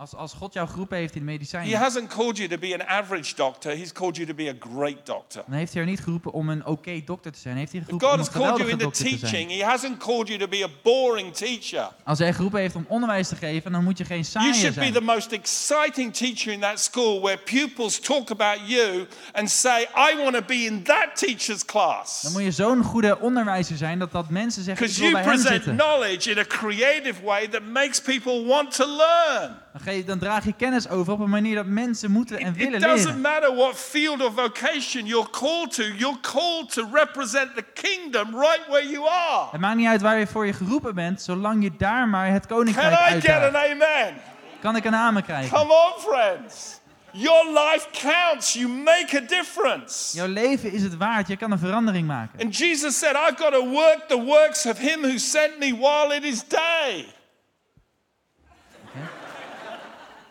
[0.00, 2.86] Als, als God jou geroepen heeft in He medicijnen, hasn't called you to be an
[2.88, 5.42] average doctor, He's called you to be a great doctor.
[5.46, 7.56] dan heeft hij er niet geroepen om een oké dokter te zijn.
[7.56, 9.32] Heeft hij geroepen God om een has called you geweldige dokter te zijn.
[9.46, 11.88] teaching, He hasn't called you to be a boring teacher.
[12.04, 14.74] Als hij geroepen heeft om onderwijs te geven, dan moet je geen You saaier should
[14.74, 14.92] be zijn.
[14.92, 20.16] the most exciting teacher in that school where pupils talk about you and say, I
[20.16, 22.22] want to be in that teacher's class.
[22.22, 25.24] Dan moet je zo'n goede onderwijzer zijn dat, dat mensen zeggen, ik Because wil you
[25.24, 25.86] bij hem present zitten.
[25.86, 29.56] knowledge in a creative way that makes people want to learn.
[29.72, 32.74] Dan, ge- dan draag je kennis over op een manier dat mensen moeten en willen
[32.74, 33.20] It doesn't leren.
[33.20, 38.64] matter what field of vocation you're called to, you're called to represent the kingdom right
[38.68, 39.48] where you are.
[39.50, 42.46] Het maakt niet uit waar je voor je geroepen bent, zolang je daar maar het
[42.46, 44.14] Can koninkrijk I get an amen?
[44.60, 45.58] Kan ik een amen krijgen?
[45.58, 46.78] Come on, friends.
[47.12, 48.52] Your life counts.
[48.52, 50.16] You make a difference.
[50.16, 52.40] Jouw leven is het waard, je kan een verandering maken.
[52.40, 56.14] And Jesus said, I've got to work the works of him who sent me while
[56.16, 57.06] it is day.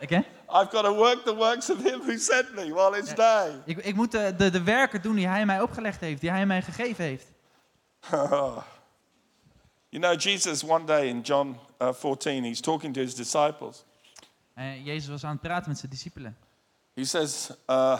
[0.01, 0.15] Oké?
[0.51, 3.61] I've got to work the works of him who sent me while it's day.
[3.65, 6.45] Ik, ik moet de, de, de werken doen die hij mij opgelegd heeft, die hij
[6.45, 7.31] mij gegeven heeft.
[9.91, 13.85] You know, Jesus, one day in John uh, 14, he's talking to his disciples.
[14.83, 16.37] Jezus was aan het praten met zijn discipelen.
[16.93, 17.99] He says, uh,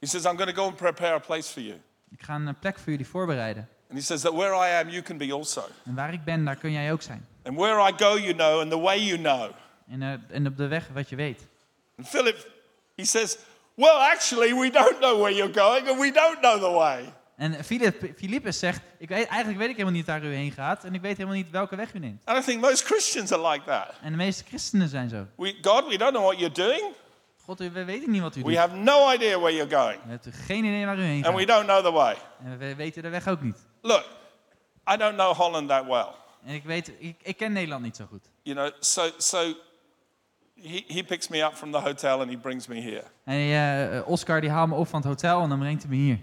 [0.00, 1.80] he says, I'm going to go and prepare a place for you.
[2.10, 3.68] Ik ga een plek voor jullie voorbereiden.
[3.88, 5.62] And he says that where I am, you can be also.
[5.84, 7.26] En waar ik ben, daar kun jij ook zijn.
[7.42, 9.50] And where I go, you know, and the way you know.
[9.88, 11.46] En, eh, en op de weg wat je weet.
[12.04, 12.48] Philip,
[12.96, 13.38] he says,
[13.74, 17.12] well, actually, we don't know where you're going and we don't know the way.
[17.36, 20.84] En Philip, Philippus zegt, ik weet, eigenlijk weet ik helemaal niet waar u heen gaat.
[20.84, 22.22] En ik weet helemaal niet welke weg u neemt.
[22.24, 23.88] And I think most Christians are like that.
[24.02, 25.26] En de meeste christenen zijn zo.
[25.36, 26.94] We, God, we don't know what you're doing.
[27.44, 28.56] God, we weten niet wat u We doet.
[28.58, 29.98] have no idea where you're going.
[30.04, 31.48] We hebben geen idee waar u heen And we gaat.
[31.48, 32.16] don't know the way.
[32.44, 33.66] En we weten de weg ook niet.
[33.80, 34.04] Look,
[34.92, 36.06] I don't know Holland that well.
[36.44, 38.28] En ik weet, ik, ik ken Nederland niet zo goed.
[38.42, 39.54] You know, so, so
[40.62, 43.04] he, he picks me up from the hotel and he brings me here.
[43.24, 45.96] En eh, Oscar die haalt me op van het hotel en dan brengt hij me
[45.96, 46.18] hier.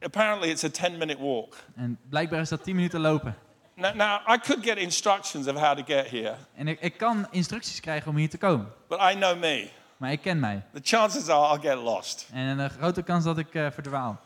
[0.00, 1.56] Apparently, it's a 10 minute walk.
[1.76, 3.36] En blijkbaar is dat 10 minuten lopen.
[3.74, 7.26] Now, now, I could get instructions of how to get here, En ik, ik kan
[7.30, 8.72] instructies krijgen om hier te komen.
[8.88, 9.70] but I know me.
[9.96, 10.62] Maar ik ken mij.
[10.72, 12.28] The chances are I'll get lost.
[12.32, 14.20] En een grote kans dat ik eh, verdwaal.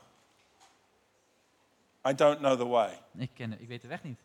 [2.09, 2.91] I don't know the way.
[3.17, 4.19] Ik, ken, ik weet de weg niet.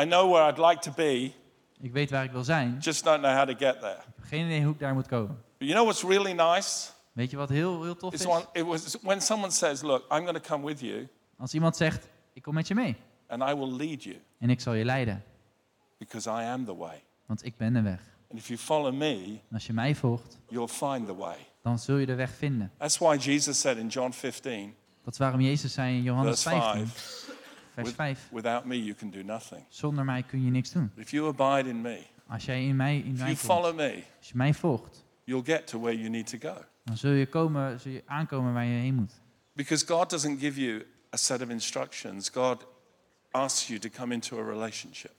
[0.00, 1.32] I know where I'd like to be,
[1.80, 2.74] Ik weet waar ik wil zijn.
[2.76, 3.96] Ik just don't know how to get there.
[4.16, 5.42] heb geen idee hoe ik daar moet komen.
[5.58, 6.88] But you know what's really nice?
[7.12, 8.26] Weet je wat heel, heel tof is?
[8.26, 11.76] one, it was when someone says, Look, I'm going to come with you Als iemand
[11.76, 12.96] zegt, ik kom met je mee.
[13.26, 15.24] and I will lead you En ik zal je leiden.
[15.98, 17.02] because I am the way.
[17.26, 18.00] Want ik ben de weg.
[18.30, 19.14] And if you follow me,
[19.48, 21.36] En als je mij volgt, you'll find the way.
[21.62, 22.72] dan zul je de weg vinden.
[22.78, 26.60] That's why Jesus said in John 15, Dat is waarom Jezus zei in Johannes verse
[26.60, 27.29] 15, 5,
[27.82, 28.28] vers with- 5.
[28.32, 29.64] Without me, you can do nothing.
[29.68, 30.90] Zonder mij kun je niks doen.
[30.96, 34.28] If you abide in me, Als jij in mij, in mij you follow me, als
[34.28, 36.62] je mij volgt, you'll get to where you need to go.
[36.84, 39.12] dan zul je, komen, zul je aankomen waar je heen moet.
[39.52, 42.66] Because God doesn't give you a set of instructions, God
[43.30, 45.12] asks you to come into a relationship.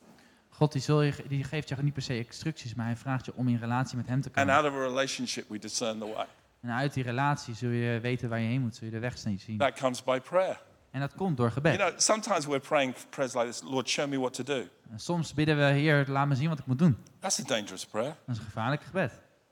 [0.49, 3.35] God die, zul je, die geeft je niet per se instructies, maar hij vraagt je
[3.35, 4.53] om in relatie met hem te And komen.
[4.53, 6.25] out of a relationship, we discern the way.
[6.61, 9.17] En uit die relatie zul je weten waar je heen moet, zul je de weg
[9.17, 9.57] zien.
[9.57, 10.61] That comes by prayer.
[10.91, 11.75] En dat komt door You gebed.
[11.77, 14.67] know, sometimes we're praying prayers like this Lord, show me what to do.
[14.91, 16.97] En soms bidden we, Heer, laat me zien wat ik moet doen.
[17.19, 19.11] That's a dangerous prayer Dat is een gevaarlijk gebed.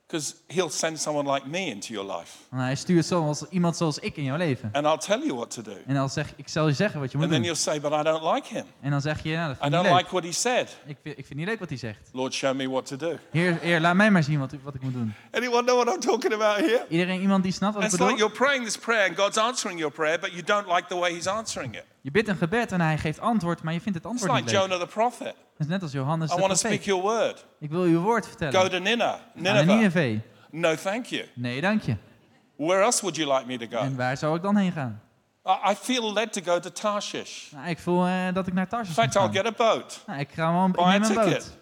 [0.10, 2.32] Because He'll send someone like me into your life.
[2.50, 4.69] Want hij stuurt zoals, iemand zoals ik in jouw leven.
[4.74, 5.76] And I'll tell you what to do.
[5.86, 7.52] En dan zeg ik zal je zeggen wat je moet And then doen.
[7.52, 8.65] you'll say, But I don't like Him.
[8.82, 10.02] En dan zeg je, nou, dat I vind ik don't niet leuk.
[10.02, 10.78] like what He said.
[10.86, 12.10] Ik vind, ik vind niet leuk wat hij zegt.
[12.12, 13.17] Lord, show me what to do.
[13.32, 15.13] Heer, heer laat mij maar zien wat, wat ik moet doen.
[15.32, 16.86] Anyone know what I'm talking about here?
[16.89, 18.28] Iedereen, iemand die snapt wat ik It's like bedoel?
[18.28, 21.13] you're praying this prayer and God's answering your prayer, but you don't like the way
[21.13, 21.84] He's answering it.
[22.01, 24.43] Je bidt een gebed en hij geeft antwoord, maar je vindt het It's antwoord like
[24.43, 24.69] niet leuk.
[24.69, 25.25] Jonah the prophet.
[25.35, 26.85] Dat is net als Johannes I de want to speak profeet.
[27.03, 27.45] your word.
[27.59, 28.69] Ik wil uw woord Go vertellen.
[28.69, 29.13] to Nineveh.
[29.33, 29.67] Nineveh.
[29.67, 30.19] Nineveh.
[30.51, 31.25] No, thank you.
[31.35, 31.95] Nee, dank je.
[32.55, 33.83] Where else would you like me to go?
[33.83, 35.01] En waar zou ik dan heen gaan?
[35.69, 37.51] I feel led to go to Tarshish.
[37.51, 40.03] Nou, ik voel eh, dat ik naar In Tarsus moet fact, I'll get a boat.
[40.07, 41.25] Nou, ik ga Buy a ik neem een ticket.
[41.25, 41.57] boot.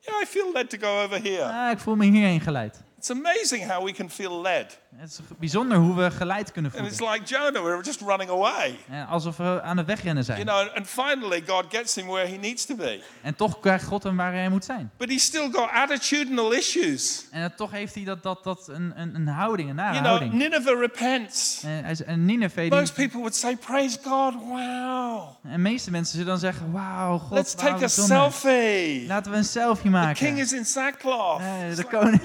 [0.00, 1.42] Yeah, I feel led to go over here.
[1.52, 2.82] Ah, ik voel me hierheen geleid.
[3.08, 4.78] It's amazing how we can feel led.
[4.96, 7.18] Het is bijzonder hoe we geleid kunnen And it's voelen.
[7.20, 8.78] like Jonah, we're just running away.
[8.90, 10.46] En alsof we aan het wegrennen You zijn.
[10.46, 13.02] know, and finally, God gets him where he needs to be.
[13.22, 14.90] En toch krijgt God hem waar hij moet zijn.
[14.96, 17.26] But he's still got attitudinal issues.
[17.30, 20.18] En toch heeft hij dat, dat, dat een, een, een houding, een nare You know,
[20.18, 20.32] houding.
[20.42, 21.62] Nineveh repents.
[21.64, 25.22] En, en Nineveh, Most people would say, Praise God, wow.
[25.44, 29.06] en de meeste mensen zullen dan zeggen, wauw, God, Let's take a selfie.
[29.06, 30.14] Laten we een selfie The maken.
[30.26, 31.40] king is in sackcloth.
[31.40, 32.22] Eh, de like, koning.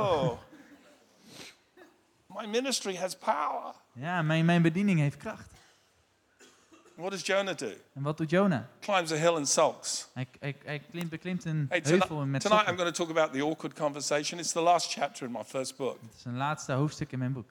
[0.00, 0.38] Whoa.
[2.26, 3.74] My ministry has power.
[3.92, 5.50] Ja, mijn, mijn bediening heeft kracht.
[6.94, 7.70] What does Jonah do?
[7.94, 8.68] En wat doet Jona?
[8.80, 10.08] Climbs a hill and sulks.
[10.14, 13.16] Hij, hij, hij klimt, beklimt een Hey, heuvel tonight, met tonight I'm going to talk
[13.16, 14.38] about the awkward conversation.
[14.40, 15.98] It's the last chapter in my first book.
[16.02, 17.50] Het is een laatste hoofdstuk in mijn boek.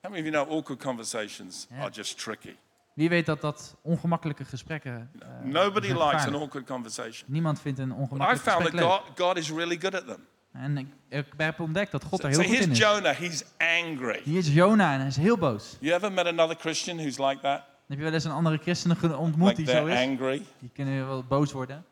[0.00, 2.56] How many of you know awkward conversations are just tricky?
[2.94, 5.10] Wie weet dat dat ongemakkelijke gesprekken...
[5.18, 7.24] eh, Nobody likes an awkward conversation.
[7.32, 8.90] Niemand vindt een But I ongemakkelijk found that gesprek.
[9.16, 10.26] God, God is really good at them.
[10.52, 12.78] En ik, ik heb ontdekt dat God So, er so heel goed in is.
[12.78, 13.16] Jonah.
[13.16, 14.20] He's angry.
[14.24, 15.76] Hier is Jona en hij is heel boos.
[15.80, 17.62] You ever met another Christian who's like that?
[17.88, 19.96] Heb je wel eens een andere christen ontmoet Like die zo is?
[19.98, 20.42] angry.
[20.58, 21.84] Die kunnen wel boos worden.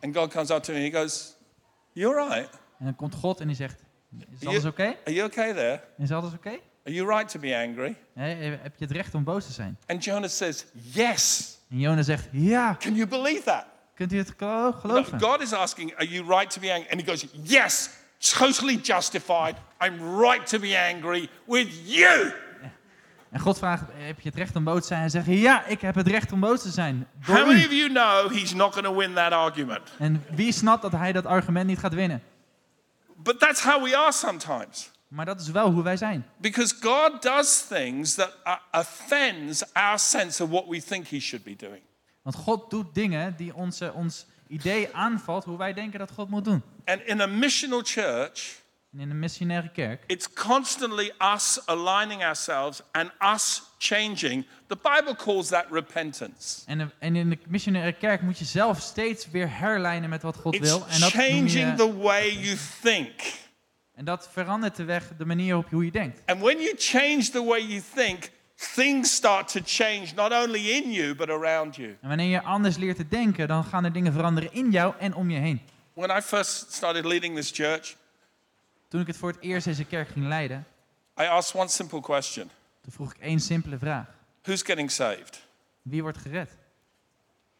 [0.00, 1.34] And God comes up to me and he goes,
[1.92, 2.50] You alright?
[2.78, 3.84] En dan komt God en die zegt,
[4.40, 4.82] is alles oké?
[5.04, 5.80] Are you okay there?
[5.98, 6.58] Is alles oké?
[6.84, 7.96] Are you right to be angry?
[8.62, 9.78] Heb je het recht om boos te zijn?
[9.86, 11.56] And Jonah says, Yes.
[11.70, 13.64] En Jona zegt, ja, Can you believe that?
[13.94, 15.20] kunt u het No, geloven?
[15.20, 16.90] God is asking, Are you right to be angry?
[16.90, 19.56] And he goes, Yes, totally justified.
[19.80, 22.32] I'm right to be angry with you.
[23.30, 25.00] En God vraagt, heb je het recht om boos te zijn?
[25.00, 27.08] Hij zegt, ja, ik heb het recht om boos te zijn.
[27.26, 29.90] Door How many of you know he's not going to win that argument?
[29.98, 32.22] En wie snapt dat hij dat argument niet gaat winnen?
[33.16, 34.90] But that's how we are sometimes.
[35.08, 36.26] Maar dat is wel hoe wij zijn.
[36.36, 41.44] Because God does things that uh, offends our sense of what we think he should
[41.44, 41.82] be doing.
[42.22, 46.44] Want God doet dingen die onze, ons idee aanvalt hoe wij denken dat God moet
[46.44, 46.62] doen.
[46.84, 48.60] And in a missional church,
[48.92, 54.46] En in een missionaire kerk it's constantly us aligning ourselves and us changing.
[54.66, 56.62] The Bible calls that repentance.
[56.66, 60.54] En, en in de missionaire kerk moet je zelf steeds weer herlijnen met wat God
[60.54, 60.86] It's wil.
[60.88, 63.12] En dat, changing je, the way you think.
[63.94, 66.20] en dat verandert de weg, de manier op hoe je denkt.
[66.26, 68.30] And when you change the way you think,
[68.60, 71.96] things start to change not only in you but around you.
[72.00, 75.14] En wanneer je anders leert te denken, dan gaan er dingen veranderen in jou en
[75.14, 75.60] om je heen.
[75.94, 77.96] When I first started leading this church,
[78.88, 80.66] Toen ik het voor het eerst deze kerk ging leiden,
[81.20, 82.50] I asked one simple question
[82.82, 84.06] Toen vroeg ik één simpele vraag.
[84.42, 85.46] Who's getting saved?
[85.82, 86.50] Wie wordt gered?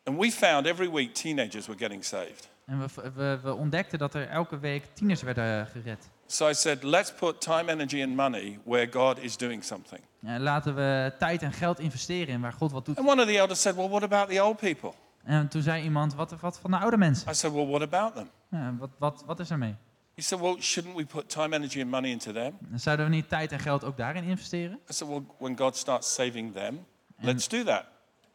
[0.04, 2.48] And we found every week teenagers were getting saved.
[2.66, 6.08] En we, we, we ontdekten dat er elke week tieners werden gered.
[6.26, 10.00] So I said, let's put time, energy, and money where God is doing something.
[10.22, 12.98] En laten we tijd en geld investeren in waar God wat doet.
[12.98, 14.92] And one of the elders said, Well, what about the old people?
[15.24, 17.30] En toen zei iemand, wat, wat van de oude mensen?
[17.30, 18.30] I said, Well, what about them?
[18.50, 19.74] Ja, wat, wat, wat is er mee?
[20.14, 22.58] He said, Well, shouldn't we put time, energy, and money into them?
[22.74, 24.78] Zouden we niet tijd en geld ook daarin investeren?
[24.90, 26.86] I said, Well, when God starts saving them,
[27.20, 27.84] let's do that.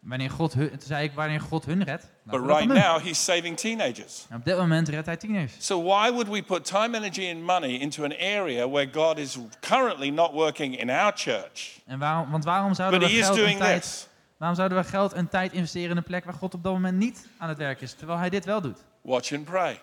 [0.06, 2.08] Wanneer God hun, toen zei ik, wanneer God hun redt.
[2.24, 4.26] laten But right now, He's saving teenagers.
[4.30, 5.66] En op dit moment redt hij tieners.
[5.66, 9.38] So why would we put time, energy, and money into an area where God is
[9.60, 11.80] currently not working in our church?
[11.86, 14.08] En waarom, want waarom zouden, But we geld en tijd, this.
[14.38, 16.98] waarom zouden we geld en tijd investeren in een plek waar God op dat moment
[16.98, 18.84] niet aan het werk is, terwijl hij dit wel doet?
[19.02, 19.82] Watch and pray.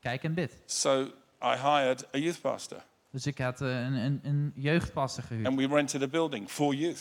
[0.00, 0.52] Kijk en bid.
[0.66, 1.02] So
[1.42, 2.78] I hired a youth pastor
[3.12, 5.46] Dus ik had eh, een, een, een jeugdpastor gehuurd.
[5.46, 7.00] and we rented a building for youth.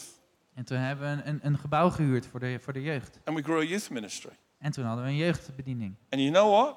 [0.56, 3.20] En toen hebben we een, een, gebouw gehuurd voor de, voor de jeugd.
[3.24, 4.32] And we grew a youth ministry.
[4.58, 5.96] En toen hadden we een jeugdbediening.
[6.10, 6.76] And you know what?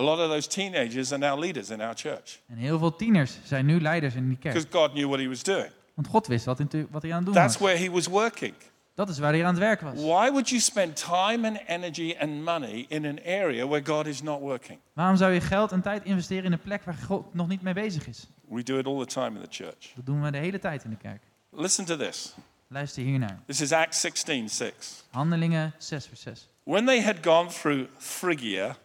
[0.00, 3.38] A lot of those teenagers are now leaders in our church En heel veel tieners
[3.44, 4.54] zijn nu leiders in die kerk.
[4.54, 5.70] because God knew what He was doing.
[5.94, 7.68] Want God wist wat, in, wat hij aan het doen That's was.
[7.70, 8.54] where He was working.
[8.94, 9.94] Dat is waar hij aan het werk was.
[9.94, 14.22] Why would you spend time and energy and money in an area where God is
[14.22, 14.78] not working?
[14.92, 17.74] Waarom zou je geld en tijd investeren in een plek waar God nog niet mee
[17.74, 18.26] bezig is?
[18.48, 19.92] We do it all the time in the church.
[19.94, 21.22] Dat doen we de hele tijd in de kerk.
[21.50, 22.34] Listen to this.
[22.72, 23.38] Luister hiernaar.
[23.46, 25.04] This is Acts 16 6.
[25.10, 26.46] Handelingen 6 vers 6.
[26.64, 28.76] When they had gone through Phrygia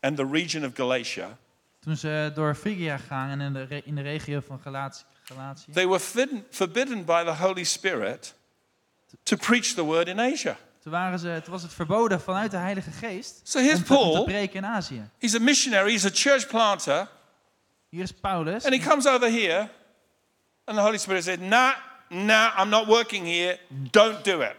[0.00, 1.36] and the region of Galatia,
[1.80, 5.86] Toen ze door Phrygia gaan en in de, in de regio van Galatië, Galatië they
[5.86, 6.00] were
[6.50, 8.34] forbidden, by the Holy Spirit
[9.22, 10.56] to preach the word in Asia.
[10.82, 13.94] toen, waren ze, toen was het verboden vanuit de Heilige Geest So here's om te,
[13.96, 14.24] om te Paul.
[14.24, 15.02] preken in Azië.
[15.18, 17.08] He's a missionary, he's a church planter,
[17.88, 18.64] Hier is Paulus.
[18.64, 19.68] and he comes over here,
[20.64, 21.72] and the Holy Spirit said, Nah,
[22.10, 23.58] nah, I'm not working here,
[23.92, 24.56] don't do it.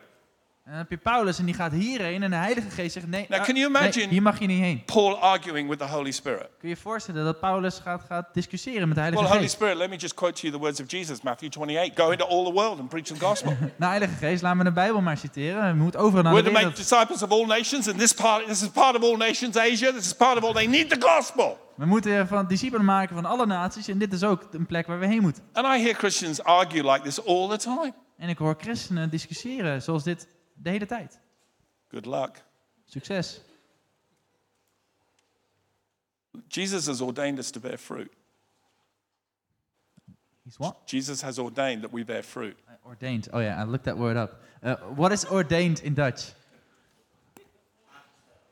[0.68, 3.26] En dan heb je Paulus en die gaat hierheen en de Heilige Geest zegt nee,
[3.30, 4.84] Now, ah, can you nee, imagine- hier mag je niet heen.
[4.86, 6.42] Paul arguing with the Holy Spirit.
[6.60, 9.56] Kun je je voorstellen dat Paulus gaat, gaat discussiëren met de Heilige Well, Holy Geest?
[9.56, 11.92] Spirit, let me just quote to you the words of Jesus, Matthew 28.
[11.96, 13.56] Go into all the world and preach the gospel.
[13.78, 15.78] Nou, Heilige Geest, laat me de Bijbel maar citeren.
[15.78, 16.90] We moeten overal naar We're de to make wereld.
[16.90, 19.92] disciples of all nations, and this part, this is part of all nations, Asia.
[19.92, 20.54] This is part of all.
[20.54, 21.58] They need the gospel.
[21.76, 23.88] We moeten van discipelen maken van alle naties.
[23.88, 25.44] En dit is ook een plek waar we heen moeten.
[25.54, 27.94] And I hear Christians argue like this all the time.
[28.18, 30.28] En ik hoor christenen discussiëren zoals dit
[30.58, 31.20] de hele tijd.
[31.88, 32.44] Good luck.
[32.86, 33.42] Succes.
[36.48, 38.12] Jesus has ordained us to bear fruit.
[40.44, 40.76] He's what?
[40.86, 42.58] Jesus has ordained that we bear fruit.
[42.86, 43.28] Ordained.
[43.34, 44.42] Oh ja, I looked that word up.
[44.64, 46.34] Uh, what is ordained in Dutch?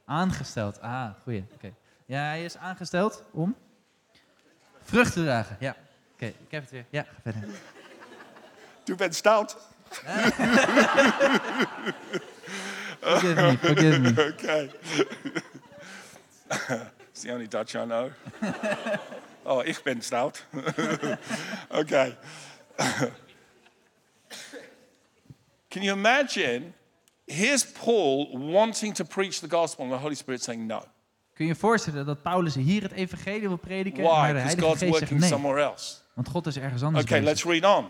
[0.06, 0.82] Aangesteld.
[0.82, 1.46] Ah, goeie.
[1.54, 1.74] Oké.
[2.06, 3.56] Ja, hij is aangesteld om
[4.82, 5.58] vrucht te dragen.
[5.60, 5.76] Ja.
[6.14, 6.86] Oké, ik heb het weer.
[6.90, 7.50] Ja, ga verder.
[8.84, 9.58] Du bent stout.
[13.02, 14.10] Forgive me, forgive me.
[14.24, 14.70] Okay.
[17.12, 18.12] it's the only Dutch I know.
[19.46, 20.44] oh, ich ben stout.
[21.72, 22.16] okay.
[25.70, 26.74] Can you imagine?
[27.28, 30.84] Here's Paul wanting to preach the gospel, and the Holy Spirit saying no.
[31.36, 34.12] Kun je je voorstellen dat Paulus hier het evangelie wil prediken, Why?
[34.12, 35.96] maar de Because Heilige God's Geest zegt working nee, somewhere else.
[36.14, 37.46] want God is ergens anders Okay, bezig.
[37.46, 37.90] let's read on.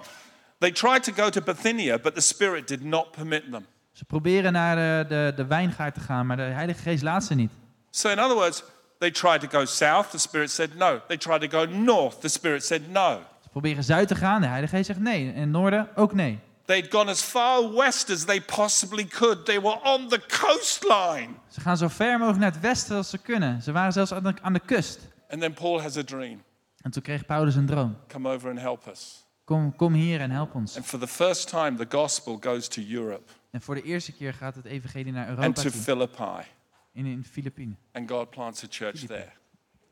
[0.65, 3.65] They tried to go to Bithynia, but the Spirit did not permit them.
[3.91, 7.35] Ze proberen naar de, de, de wijngaard te gaan, maar de Heilige Geest laat ze
[7.35, 7.51] niet.
[7.89, 8.63] So, in other words,
[8.97, 11.01] they tried to go south, the Spirit said no.
[11.07, 13.19] They tried to go north, the Spirit said no.
[13.41, 15.33] Ze proberen zuid te gaan, de Heilige Geest zegt nee.
[15.33, 16.39] En noorden ook nee.
[16.65, 19.45] They'd gone as far west as they possibly could.
[19.45, 21.27] They were on the coastline.
[21.47, 23.61] Ze gaan zo ver mogelijk naar het westen als ze kunnen.
[23.61, 24.99] Ze waren zelfs aan de, aan de kust.
[25.29, 26.43] And then Paul has a dream
[26.81, 27.97] En toen kreeg Paulus een droom.
[28.07, 29.24] come over and help us.
[29.45, 30.75] Kom, kom hier en help ons.
[30.75, 34.33] And for the first time, the gospel goes to Europe En voor de eerste keer
[34.33, 35.81] gaat het evangelie naar and Europa to toe.
[35.81, 36.47] Philippi.
[36.91, 37.77] In, in de Filipijnen.
[37.91, 39.31] And God plants a church there.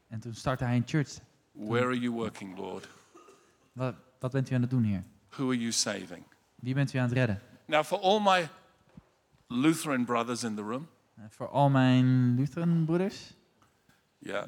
[0.07, 1.09] En toen startte hij een church.
[1.51, 2.87] Where are you working, Lord?
[3.71, 5.03] Wat, wat bent u aan het doen hier?
[5.29, 6.23] Who are you saving?
[6.55, 7.41] Wie bent u aan het redden?
[7.65, 8.47] Now, for all my
[9.47, 13.33] Lutheran brothers in the room, En voor al mijn Lutheran-broeders.
[14.17, 14.45] yeah,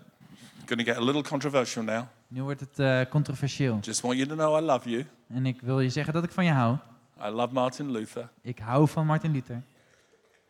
[0.65, 2.05] going to get a little controversial now.
[2.35, 3.79] Nu wordt het eh, controversieel.
[3.81, 5.05] Just want you to know I love you.
[5.27, 6.77] En ik wil je zeggen dat ik van je hou.
[7.21, 8.29] I love Martin Luther.
[8.41, 9.63] Ik hou van Martin Luther.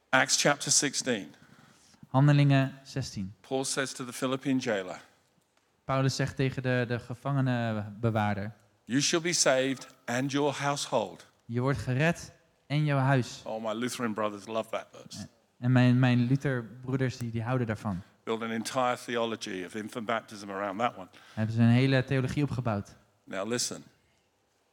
[0.10, 1.34] Acts chapter 16.
[2.08, 3.34] Handelingen 16.
[3.48, 5.02] Paul says to the Philippian jailer,
[5.84, 8.54] Paulus zegt tegen de, de gevangenenbewaarder.
[8.84, 11.26] You shall be saved and your household.
[11.46, 12.34] Je wordt gered
[12.68, 13.42] en jouw huis.
[13.44, 15.28] Oh, my Lutheran brothers love that verse.
[15.60, 18.02] En mijn, mijn Lutherbroeders die, die houden daarvan.
[18.26, 21.08] Build an entire theology of infant baptism around that one.
[21.34, 22.96] Hebben ze een hele theologie opgebouwd.
[23.24, 23.84] Now, listen.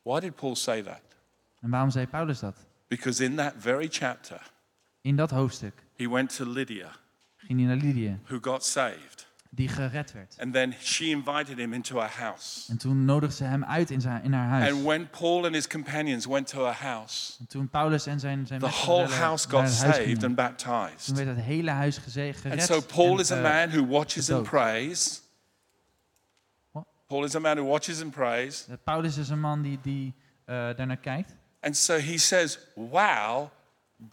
[0.03, 1.01] Why did Paul say that?
[1.61, 2.57] En waarom zei Paulus dat?
[2.89, 4.51] Because in that very chapter,
[5.01, 6.91] In dat hoofdstuk he went to Lydia,
[7.37, 9.27] ging hij naar Lydia, who got saved.
[9.55, 10.37] Die gered werd.
[10.39, 12.71] And then she invited him into her house.
[12.71, 14.73] En toen nodigde ze hem uit in, zijn, in haar huis.
[14.73, 18.47] And when Paul and his companions went to her house, En toen Paulus en zijn,
[18.47, 21.17] zijn the whole house got saved and toen baptized.
[21.17, 22.45] werd het hele huis gered.
[22.51, 25.23] And so Paul en, is a eh, man who watches and prays.
[26.71, 26.87] What?
[27.07, 28.67] Paul is a man who watches and prays.
[28.69, 31.35] eh, Paulus is een man die, die eh, daarnaar kijkt.
[31.61, 33.51] And so he says, Wow,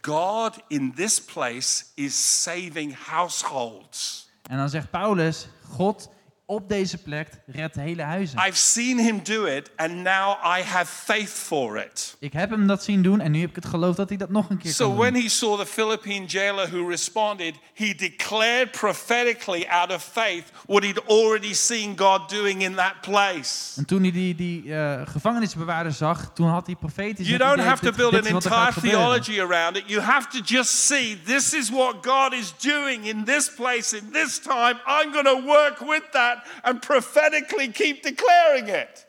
[0.02, 4.29] God in this place is saving households.
[4.42, 6.10] En dan zegt Paulus, God
[6.50, 8.38] op deze plek redt hele huizen.
[8.46, 12.16] I've seen him do it, and now I have faith for it.
[12.18, 14.30] Ik heb hem dat zien doen en nu heb ik het geloof dat hij dat
[14.30, 15.22] nog een keer So kan when doen.
[15.22, 21.06] he saw the Philippine jailer who responded, he declared prophetically out of faith what he'd
[21.08, 23.76] already seen God doing in that place.
[23.76, 27.64] En toen hij die, die eh, gevangenisbewaarder zag, toen had hij profetisch You don't idee,
[27.66, 29.00] have to build an entire gebeuren.
[29.00, 29.82] theology around it.
[29.86, 34.08] You have to just see this is what God is doing in this place, in
[34.12, 34.74] this time.
[34.86, 39.06] I'm going to work with that and prophetically keep declaring it.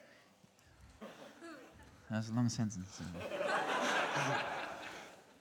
[2.09, 2.86] Dat is een lange sentence.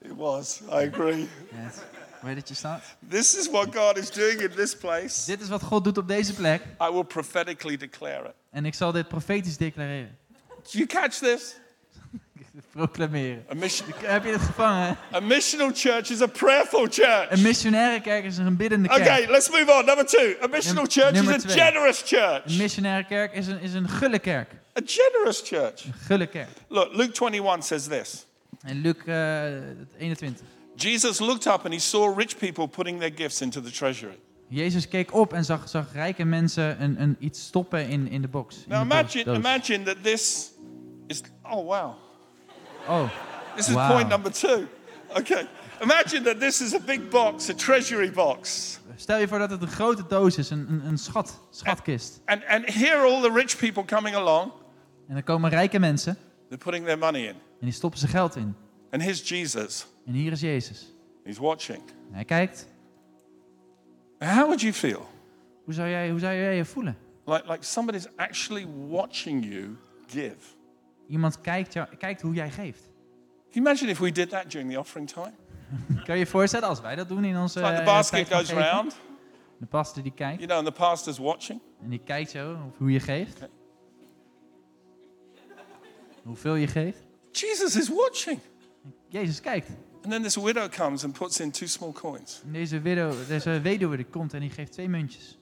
[0.01, 1.29] It was, I agree.
[1.51, 1.75] Yes.
[2.21, 2.83] Weet dat je staat?
[3.09, 5.25] This is what God is doing in this place.
[5.25, 6.61] Dit is wat God doet op deze plek.
[6.81, 8.33] I will prophetically declare it.
[8.49, 10.17] En ik zal dit profetisch declareren.
[10.47, 11.55] Do you catch this?
[12.71, 13.45] Proclameren.
[13.51, 14.97] A, mission, Heb je het gevangen?
[15.13, 17.27] a missional church is a prayerful church.
[17.29, 19.01] Een missionaire kerk is een biddende kerk.
[19.01, 19.85] Okay, let's move on.
[19.85, 20.33] Number two.
[20.43, 21.57] A missional church is a twee.
[21.57, 22.57] generous Een church.
[22.57, 24.51] missionaire kerk is een, is een gulle kerk.
[24.79, 25.85] A generous church.
[25.85, 26.49] Een gulle kerk.
[26.67, 28.25] Look, Luke 21 says this.
[28.61, 29.15] En Luc eh,
[29.97, 30.33] 21.
[30.75, 34.17] Jesus looked up and he saw rich people putting their gifts into the treasury.
[34.47, 38.27] Jezus keek op en zag, zag rijke mensen een, een, iets stoppen in, in de
[38.27, 38.55] box.
[38.55, 39.37] in Now de imagine, doos.
[39.37, 40.51] imagine that this
[41.07, 41.21] is.
[41.43, 41.93] Oh wow,
[42.87, 43.07] Oh,
[43.55, 43.91] this is Wow.
[43.91, 44.67] point number two.
[45.17, 45.45] Okay,
[45.81, 49.61] imagine that this is a big box, a treasury box, stel je voor dat het
[49.61, 52.21] een grote doos is, een, een, een schat, schatkist.
[52.25, 54.51] and and here are all the rich people coming along.
[55.07, 56.17] En dan komen rijke mensen
[56.49, 58.55] They're putting their money in, en die stoppen ze geld in.
[58.91, 59.85] and here's Jesus.
[60.05, 60.93] En hier is Jezus.
[61.23, 61.79] He's watching.
[62.07, 62.67] En hij kijkt.
[64.19, 65.09] How would you feel?
[65.63, 66.97] Hoe zou jij hoe zou jij je voelen?
[67.25, 69.77] Like like somebody's actually watching you
[70.07, 70.35] give.
[71.11, 72.81] Iemand kijkt, jou, kijkt hoe jij geeft.
[72.81, 75.33] Can you imagine if we did that during the offering time?
[76.05, 78.33] Kan je je voorstellen als wij dat doen in onze It's like the eh, basket
[78.33, 78.63] goes geven?
[78.63, 78.95] round,
[79.57, 81.61] De pastor die kijkt you know, and the pastor's watching.
[81.81, 83.49] en die kijkt zo hoe je geeft.
[86.23, 87.03] Hoeveel je geeft.
[87.31, 88.39] Jesus is watching.
[89.07, 89.69] Jezus kijkt.
[90.03, 92.41] And then this widow comes and puts in two small coins.
[92.45, 95.37] En deze, widow, deze weduwe die komt en die geeft twee muntjes.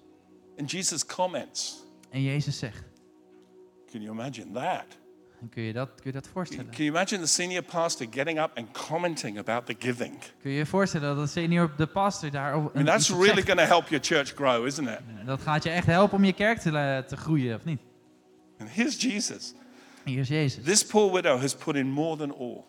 [0.57, 1.83] And Jesus comments.
[2.09, 2.83] En Jezus zegt.
[3.91, 4.98] Can you imagine that?
[5.49, 6.71] Kun je dat, kun je dat Can voorstellen?
[6.71, 10.17] you imagine the senior pastor getting up and commenting about the giving?
[10.41, 13.41] Kun je je voorstellen dat de senior de pastor daar over I mean, that's really
[13.41, 14.99] going to help your church grow, isn't it?
[15.25, 17.79] Dat gaat je echt helpen om je kerk te, te groeien, of niet?
[18.59, 19.53] And here's Jesus.
[20.05, 20.63] Hier is Jezus.
[20.63, 22.63] This poor widow has put in more than all.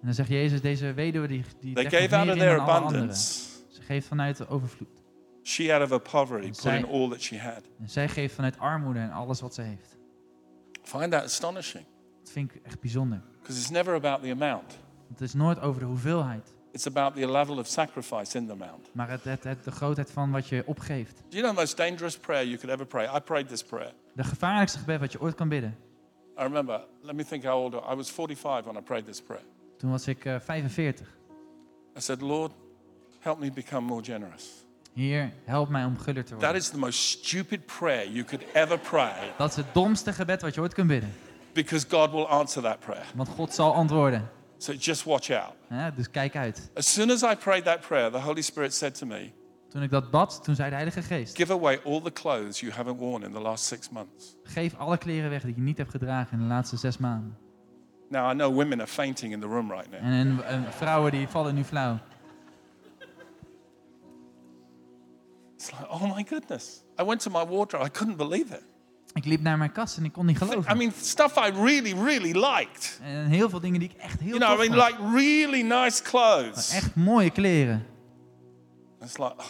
[0.00, 3.42] En dan zegt Jezus, deze weduwe die, die They gave out of their abundance.
[3.68, 5.04] Ze geeft vanuit de overvloed.
[5.42, 7.62] She, out of her poverty, put in all that she had.
[7.80, 9.96] En zij geeft vanuit armoede en alles wat ze heeft.
[10.82, 11.84] Find that astonishing
[12.26, 13.20] Dat vind ik echt bijzonder.
[13.40, 14.78] because it's never about the amount.
[15.08, 18.88] Het is nooit over de hoeveelheid, It's about the level of sacrifice in the amount.
[18.92, 21.16] maar het, het, het- de grootheid van wat je opgeeft.
[21.16, 23.16] Do you know the most dangerous prayer you could ever pray?
[23.16, 23.92] I prayed this prayer.
[24.14, 25.76] De gevaarlijkste gebed wat je ooit kan bidden.
[26.38, 29.44] I remember, let me think how old I was 45 when I prayed this prayer.
[29.78, 31.06] Toen was ik eh, 45.
[31.96, 32.52] I said, Lord,
[33.18, 34.64] help me become more generous.
[34.94, 36.60] Heer, help mij om guller te That worden.
[36.60, 40.54] is the most stupid prayer you could ever pray Dat is het domste gebed wat
[40.54, 41.12] je ooit kunt bidden.
[41.56, 43.04] Because God will answer that prayer.
[43.14, 44.28] Want God zal antwoorden.
[44.58, 45.54] So just watch out.
[45.68, 46.70] Ja, dus kijk uit.
[46.74, 49.32] As soon as I prayed that prayer, the Holy Spirit said to me,
[49.68, 52.72] Toen ik dat bad, toen zei de Heilige Geest: Give away all the clothes you
[52.72, 54.36] haven't worn in the last six months.
[54.42, 57.36] Geef alle kleren weg die je niet hebt gedragen in de laatste zes maanden.
[58.08, 60.00] Now, I know women are fainting in the room right now.
[60.00, 61.98] En, en, en vrouwen die vallen nu flauw.
[65.54, 66.84] It's like, oh my goodness.
[67.00, 68.62] I went to my wardrobe, I couldn't believe it.
[69.16, 70.76] Ik liep naar mijn kast en ik kon niet I geloven.
[70.76, 73.00] mean, stuff I really, really liked.
[73.02, 75.00] En heel veel dingen die ik echt heel You know, I mean, vond.
[75.00, 76.70] like really nice clothes.
[76.72, 77.86] Echt mooie kleren.
[79.02, 79.44] It's like, oh.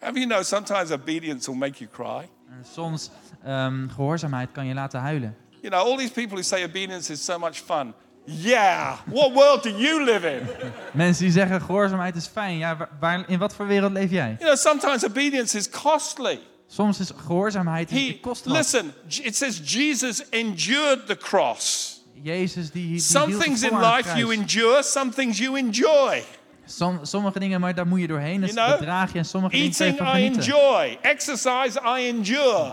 [0.00, 2.28] Have you know sometimes obedience will make you cry?
[2.50, 3.10] En soms
[3.44, 5.36] ehm, gehoorzaamheid kan je laten huilen.
[5.62, 7.94] You know, all these people who say obedience is so much fun.
[8.24, 10.46] Yeah, what world do you live in?
[10.92, 12.58] Mensen die zeggen gehoorzaamheid is fijn.
[12.58, 14.36] Ja, waar- in wat voor wereld leef jij?
[14.38, 16.40] You know, sometimes obedience is costly.
[16.68, 18.56] Soms is gehoorzaamheid He, kost wat.
[18.56, 18.92] listen,
[19.22, 21.94] it says Jesus endured the cross.
[22.22, 26.22] Jezus die, die Some things in life you endure, some things you enjoy.
[26.64, 28.40] Som- sommige dingen, maar daar moet je doorheen.
[28.40, 29.18] Dat, You know, draag je.
[29.18, 30.54] En sommige dingen kun je Eating, van I genieten.
[30.54, 30.98] enjoy.
[31.02, 32.72] Exercise, I endure.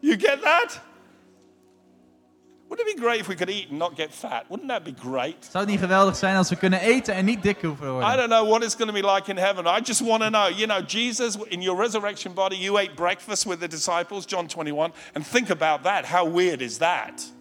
[0.00, 0.80] you get that?
[2.70, 4.44] Wouldn't it be great if we could eat and not get fat?
[4.48, 5.36] Wouldn't that be great?
[5.50, 8.16] Zou het niet geweldig zijn als we kunnen eten en niet dik hoeven I worden?
[8.16, 9.64] don't know what it's going to be like in heaven.
[9.66, 10.48] I just want to know.
[10.48, 14.92] You know, Jesus, in your resurrection body, you ate breakfast with the disciples, John 21.
[15.14, 16.04] And think about that.
[16.04, 17.22] How weird is that?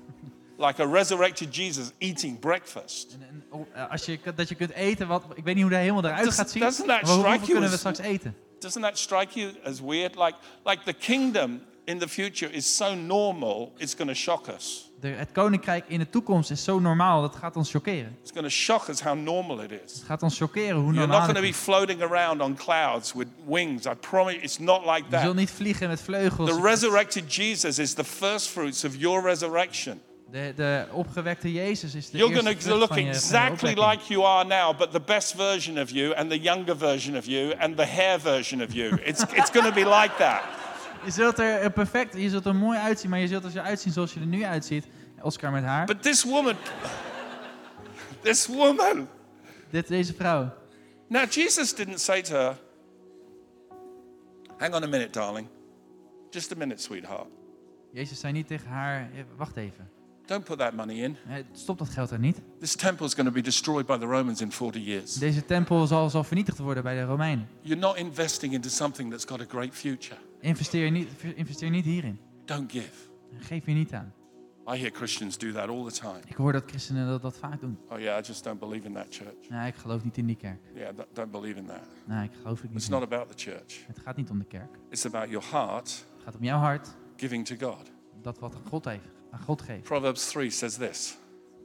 [0.57, 3.13] Like a resurrected Jesus eating breakfast.
[3.13, 5.73] En- en, oh, eh, Als je, dat je kunt eten, wat, ik weet niet hoe
[5.73, 6.61] de hemel eruit Does- gaat zien.
[6.61, 8.35] doesn't that Maar hoeveel you kunnen we as- straks eten?
[8.59, 10.15] Doesn't that strike you as weird?
[10.15, 14.88] Like, like the kingdom in the future is so normal, it's going to shock us.
[15.01, 18.17] De, het koninkrijk in de toekomst is zo normaal, dat gaat ons chockeren.
[18.21, 19.93] It's going to shock us how normal it is.
[19.93, 23.13] Het gaat ons chockeren hoe You're not normaal going to be floating around on clouds
[23.13, 23.85] with wings.
[23.85, 25.35] I promise it's not like Je zult that.
[25.35, 26.49] niet vliegen met vleugels.
[26.49, 30.01] The resurrected Jesus is the first fruits of your resurrection.
[30.31, 33.71] De, de opgewekte Jezus is de You're eerste going to look van je, van exactly
[33.71, 33.91] opwekking.
[33.91, 37.25] like you are now, but the best version of you and the younger version of
[37.25, 38.97] you and the hair version of you.
[39.03, 40.41] It's, it's going to be like that.
[41.05, 43.59] Je zult er eh, perfect, je zult er mooi uitzien, maar je zult er zo
[43.59, 44.87] uitzien zoals je er nu uitziet.
[45.21, 45.85] Oscar met haar.
[45.85, 46.55] But this woman,
[48.21, 49.07] this woman,
[49.69, 50.53] Dit, deze vrouw.
[51.07, 52.57] Now, Jesus didn't say to her,
[54.57, 55.47] Hang on a minute, darling.
[56.29, 57.27] Just a minute, sweetheart.
[57.91, 59.89] Jezus zei niet tegen haar, eh, wacht even.
[60.25, 61.17] Don't put that money in.
[61.27, 62.41] Eh, Stop dat geld er niet.
[62.59, 65.13] This temple is going to be destroyed by the Romans in 40 years.
[65.13, 67.47] Deze tempel zal, zal vernietigd worden bij de Romeinen.
[67.61, 70.17] You're not investing into something that's got a great future.
[70.39, 72.19] Investeer niet, investeer niet hierin.
[72.45, 72.91] Don't give.
[73.37, 74.13] Geef je niet aan.
[74.67, 76.19] I hear Christians do that all the time.
[76.27, 77.77] Ik hoor dat christenen dat, dat vaak doen.
[77.89, 79.49] Oh, yeah, I just don't believe in that church.
[79.49, 80.59] Nee, ik geloof niet in die kerk.
[80.73, 81.81] Yeah, don't- believe in that.
[82.07, 82.89] Nee, ik geloof It's niet.
[82.89, 83.05] not in.
[83.13, 84.77] about the church, Het gaat niet om de kerk.
[84.89, 86.87] it's about your heart Het gaat om jouw hart.
[87.15, 87.91] giving to God.
[88.21, 89.83] Dat wat God heeft, aan God geeft.
[89.83, 91.17] Proverbs 3 says this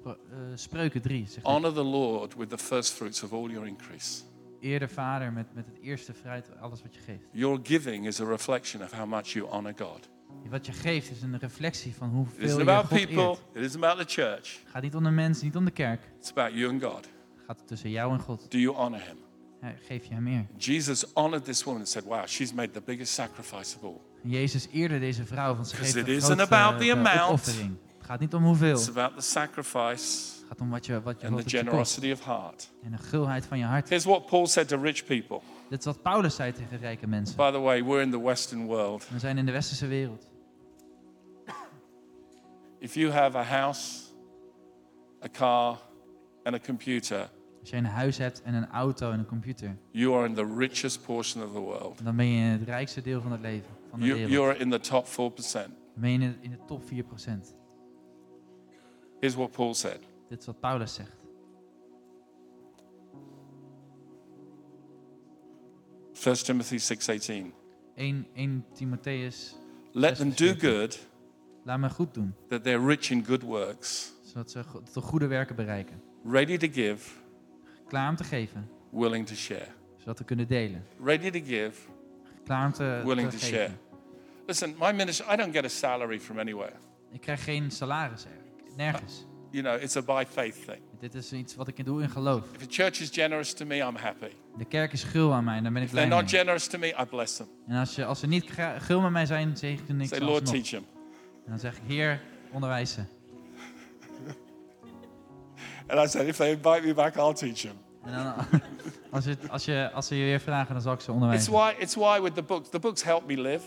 [0.02, 1.46] Pro- eh, Spreuken 3 zegt.
[1.46, 4.22] Honor the Lord with the first fruits of all your increase.
[4.64, 7.28] Eer de vader met, met het eerste fruit, alles wat je geeft.
[7.30, 10.08] Your giving is a reflection of how much you honor God.
[10.50, 13.40] Wat je geeft is een reflectie van hoeveel je about God people, eert.
[13.52, 14.58] it isn't about the church.
[14.62, 16.00] Het gaat niet om de mens, niet om de kerk.
[16.18, 17.04] It's about you and God.
[17.34, 18.50] Het gaat tussen jou en God.
[18.50, 19.16] Do you honor him?
[19.86, 20.46] Geef je hem meer.
[20.56, 24.00] Jesus honored this woman and said, Wow, she's made the biggest sacrifice of all.
[24.22, 27.20] Jezus eerde deze vrouw, want ze geeft een grote, about the eh, amount.
[27.20, 27.76] opoffering.
[27.96, 28.76] Het gaat niet om hoeveel.
[28.76, 31.56] It's about the sacrifice Het gaat om wat je, wat je, and the het je
[31.58, 31.68] kost.
[31.68, 32.70] generosity of heart.
[32.82, 33.88] En de gulheid van je hart.
[33.88, 35.40] Here's what Paul said to rich people.
[35.68, 37.36] Dit is wat Paulus zei tegen rijke mensen.
[37.36, 39.08] By the way, we're in the Western world.
[39.08, 40.26] We zijn in de westerse wereld.
[42.78, 44.02] If you have a house,
[45.24, 45.78] a car,
[46.44, 47.30] and a computer,
[47.60, 50.54] Als je een huis hebt en een auto en een computer, you are in the
[50.58, 52.04] richest portion of the world.
[52.04, 53.70] dan ben je in het rijkste deel van het leven.
[53.90, 54.34] Van de You, wereld.
[54.34, 55.12] you're in the top 4%.
[55.14, 56.86] Dan ben je in de top 4%.
[59.20, 59.98] Here's what Paul said
[60.28, 61.16] Dit is wat Paulus zegt.
[66.12, 67.52] 1 Timothy 6:18.
[67.96, 69.56] 1, 1 Timotheus,
[69.92, 71.08] Let them do good,
[71.64, 72.34] laat me goed doen.
[72.48, 74.62] that they're rich in good works, Zodat ze
[74.92, 76.02] de goede werken bereiken.
[76.24, 77.10] ready to give,
[77.88, 79.66] Klaar om te geven, willing to share.
[79.96, 80.84] zodat we kunnen delen.
[81.04, 81.72] Ready to give,
[82.44, 83.56] Klaar om te, willing te to geven.
[83.58, 83.72] share.
[84.46, 86.74] Listen, my ministry, I don't get a salary from anywhere.
[87.12, 88.30] Ik krijg geen salaris, er-
[88.76, 89.26] nergens.
[89.54, 90.78] You know, it's a by faith thing.
[91.00, 92.42] Dit is iets wat ik doe in geloof.
[92.54, 94.30] If a church is generous to me, I'm happy.
[94.58, 96.78] De kerk is gul aan mij daar ben ik If they're blij not generous to
[96.78, 97.46] me, I bless them.
[97.66, 100.40] En als, je, als ze niet gul met mij zijn, zegen ik Say, ze Lord,
[100.40, 100.62] alsnog.
[100.62, 100.84] teach them.
[101.44, 102.20] En dan zeg ik, Heer,
[102.52, 103.00] onderwijs ze.
[105.86, 107.76] And I said, if they invite me back, I'll teach them.
[108.04, 108.60] En dan,
[109.10, 111.52] als, je, als, je, als ze je weer vragen, dan zal ik ze It's onderwijzen.
[111.52, 113.64] why, it's why with the books, the books help me live.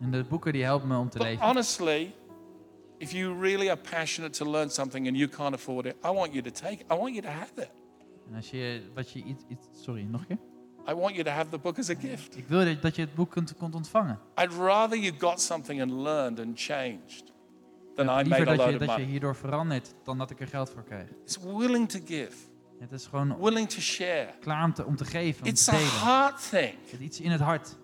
[0.00, 1.46] En de boeken die helpen me om te But leven.
[1.46, 2.14] honestly,
[2.98, 6.32] if you really are passionate to learn something and you can't afford it, I want
[6.32, 6.84] you to take it.
[6.92, 7.70] I want you to have it.
[8.30, 9.66] En als je, wat je iets, iets...
[9.82, 10.38] Sorry, nog een keer?
[10.88, 12.36] I want you to have the book as a gift.
[12.36, 14.18] Ik wil dat- je het boek kunt, kunt ontvangen.
[14.42, 17.24] I'd rather you got something and learned and changed
[17.94, 19.04] than I made a load of dat je money.
[19.04, 21.08] hierdoor verandert, dan dat ik er geld voor krijg.
[21.24, 22.32] It's willing to give,
[22.78, 24.28] Het is gewoon willing to share.
[24.40, 25.90] klaar om te, om te geven, om It's te a delen.
[25.90, 26.74] heart thing.
[26.90, 27.76] Het is iets in het hart.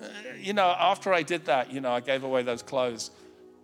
[0.00, 0.06] Uh,
[0.44, 3.10] you know, after I did that, you know, I gave away those clothes.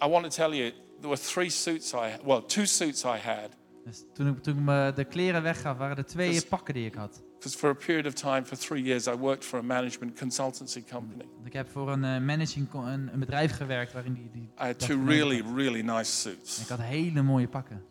[0.05, 2.17] I want to tell you, there were three suits I.
[2.25, 3.49] Well, two suits I had.
[3.85, 6.95] Dus toen ik, toen ik me de kleren weggaf, waren er twee pakken die ik
[6.95, 7.23] had.
[7.39, 10.85] Because for a period of time, for three years, I worked for a management consultancy
[10.91, 11.25] company.
[11.45, 14.31] Ik heb voor een eh, managing een, een bedrijf gewerkt waarin die.
[14.33, 15.57] die I had two really, had.
[15.57, 17.83] really nice En suits, Ik had hele mooie pakken.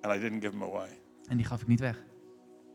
[0.00, 0.88] and I didn't give them away.
[1.28, 2.04] En die gaf ik niet weg.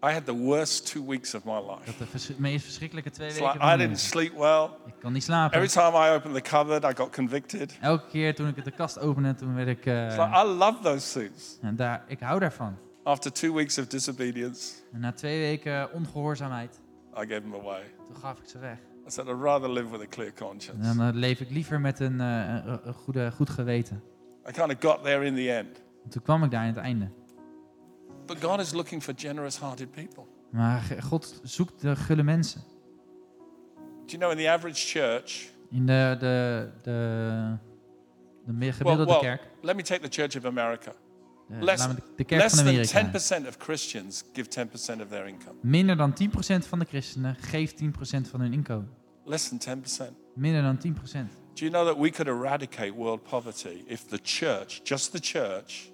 [0.03, 1.85] I had the worst two weeks of my life.
[1.85, 4.69] Dat de vers- meest verschrikkelijke twee weken like I didn't sleep well.
[4.85, 5.55] Ik kan niet slapen.
[5.61, 7.77] Every time I opened the cupboard, I got convicted.
[7.81, 9.85] Elke keer toen ik de kast opende, toen werd ik...
[9.85, 11.57] It's like I love those suits.
[11.61, 12.77] en daar, ik hou daarvan.
[13.03, 16.79] After two weeks of disobedience, En na twee weken ongehoorzaamheid,
[17.13, 17.81] I gave them away.
[18.07, 18.77] toen gaf ik ze weg.
[19.07, 20.81] I said, I'd rather live with a clear En conscience.
[20.95, 24.03] dan eh, leef ik liever met een, een, een goede, goed geweten.
[24.49, 25.81] I kind of got there in the end.
[26.03, 27.07] En toen kwam ik daar in het einde.
[28.27, 30.23] But God is looking for generous hearted people.
[30.51, 32.61] Maar God zoekt de gulle mensen.
[34.05, 37.57] Do you know, in the average church, In de, de, de,
[38.45, 39.41] de meer well, gemiddelde well, kerk.
[39.61, 40.91] let me take the Church of America.
[41.49, 43.43] De, less- de, kerk Less van than Amerika.
[43.43, 45.55] 10% of Christians give 10% of their income.
[45.61, 47.85] Minder dan 10% van de christenen geeft 10%
[48.29, 48.89] van hun inkomen.
[49.25, 50.13] Less than 10%.
[50.35, 50.81] Minder dan 10%.
[51.53, 55.91] Do you know that we could eradicate world poverty if the church, just the church,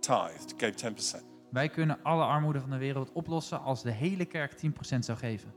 [0.00, 1.32] tithed, gave 10%?
[1.54, 5.54] Wij kunnen alle armoede van de wereld oplossen als de hele kerk 10% zou geven.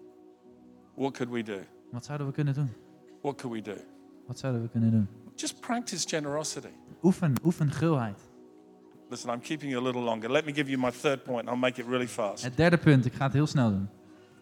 [0.95, 1.59] What could we do?
[1.91, 2.73] Wat zouden we kunnen doen?
[3.21, 3.81] What could we do?
[4.27, 5.07] Wat zouden we kunnen doen?
[5.35, 6.67] Just practice generosity.
[7.01, 8.19] Oefen, oefen gulheid.
[9.09, 10.31] Listen, I'm keeping you a little longer.
[10.31, 11.47] Let me give you my third point.
[11.47, 12.43] I'll make it really fast.
[12.43, 13.89] Het derde punt, ik ga het heel snel doen.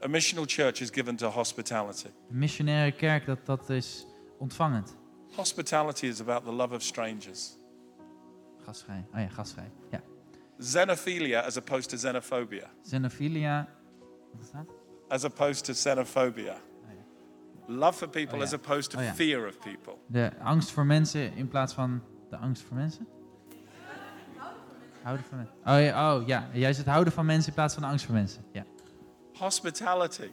[0.03, 2.08] A missional church is given to hospitality.
[2.30, 4.06] Een missionaire kerk, dat, dat is
[4.38, 4.95] ontvangend.
[5.36, 7.58] Hospitality is about the love of strangers.
[8.66, 9.06] Gastvrij.
[9.14, 9.72] Oh ja, gastvrij.
[9.91, 10.01] Ja.
[10.62, 12.70] Xenophilia as opposed to xenophobia.
[12.89, 13.68] Xenophilia.
[14.32, 14.66] Wat is dat?
[15.08, 16.56] As opposed to xenophobia.
[17.68, 19.93] Love for people Oh, as opposed to Oh, fear of people.
[20.08, 23.08] De angst voor mensen in plaats van de angst voor mensen?
[25.01, 25.56] Houden van mensen.
[25.66, 26.49] Oh ja, oh, ja.
[26.53, 28.45] juist het houden van mensen in plaats van de angst voor mensen.
[28.51, 28.66] Ja.
[29.34, 30.30] Hospitality.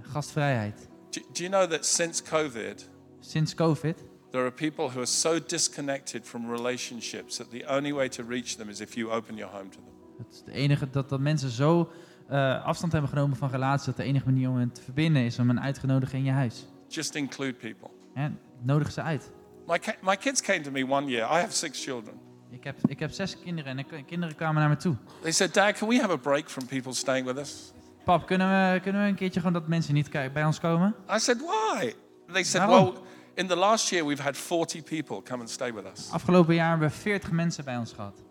[0.00, 0.88] Gastvrijheid.
[1.10, 2.88] Do, do you know that since COVID,
[3.20, 8.08] Sinds COVID there are people who are so disconnected from relationships that the only way
[8.08, 9.94] to reach them is if you open your home to them?
[10.18, 11.90] Het is de enige dat, dat mensen zo
[12.28, 15.38] eh, afstand hebben genomen van relaties dat de enige manier om hen te verbinden is
[15.38, 16.66] om hen uit te nodigen in je huis.
[16.88, 17.90] Just include people.
[18.14, 18.28] Hè,
[18.62, 19.30] nodig ze uit.
[19.66, 21.30] My, my kids came to me one year.
[21.30, 22.14] I have six children.
[22.50, 24.96] Ik heb, ik heb zes kinderen en de kinderen kwamen naar me toe.
[25.20, 27.72] They said, Dad, can we have a break from people staying with us?
[28.04, 30.94] Pap, kunnen we, kunnen we een keertje gewoon dat mensen niet bij ons komen?
[31.14, 31.94] I said, Why?
[32.32, 32.92] They said, Waarom?
[32.92, 33.02] Well,
[33.36, 36.10] in the last year, we've had 40 people come and stay with us.
[36.10, 38.22] Afgelopen jaar hebben we 40 mensen bij ons gehad.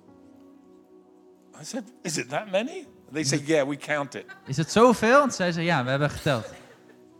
[1.61, 2.87] I said, Is it that many?
[3.11, 4.25] They said, Yeah, we count it.
[4.45, 5.21] Is het zoveel?
[5.21, 6.53] En zei ze, ja, we hebben geteld.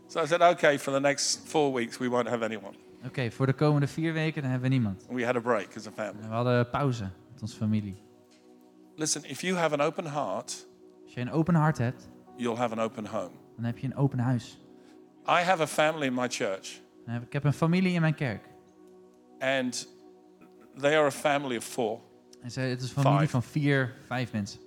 [0.06, 2.74] So I said, Okay, for the next four weeks, we won't have anyone.
[3.06, 5.04] Oké, voor de komende vier weken dan hebben we niemand.
[5.08, 6.22] And we had a break as a family.
[6.22, 8.02] En we hadden pauze met onze familie.
[8.96, 10.66] Listen, if you have an open heart,
[11.04, 13.30] Als je een open hart hebt, you'll have an open home.
[13.56, 14.58] dan heb je een open huis.
[15.28, 18.44] I have a family in my church, Ik heb een familie in mijn kerk.
[19.38, 19.88] and
[20.78, 22.00] they are a family of four.
[22.42, 23.30] En ze, het is een familie Five.
[23.30, 24.60] van vier, vijf mensen.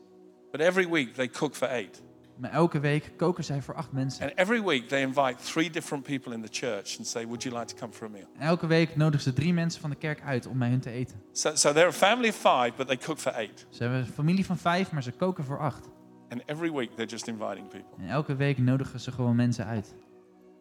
[0.51, 2.01] But every week, they cook for eight.
[2.37, 4.23] Maar elke week koken zij voor acht mensen.
[4.23, 7.55] And every week, they invite three different people in the church and say, Would you
[7.55, 8.27] like to come for a meal?
[8.37, 10.89] En elke week nodigen ze drie mensen van de kerk uit om bij hun te
[10.89, 11.21] eten.
[11.31, 13.65] So, so they're a family of five, but they cook for eight.
[13.69, 15.89] Ze hebben een familie van vijf, maar ze koken voor acht.
[16.29, 18.03] And every week, they're just inviting people.
[18.03, 19.93] En elke week nodigen ze gewoon mensen uit.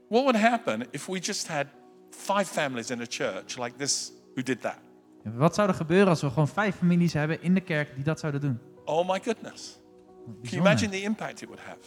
[0.08, 1.66] What would happen if we just had
[2.10, 4.78] five families in a church like this who did that?
[5.22, 8.20] Wat zou er gebeuren als we gewoon vijf families hebben in de kerk die dat
[8.20, 8.58] zouden doen?
[8.84, 9.78] Oh my goodness.
[10.26, 11.78] Can you imagine the impact it would have?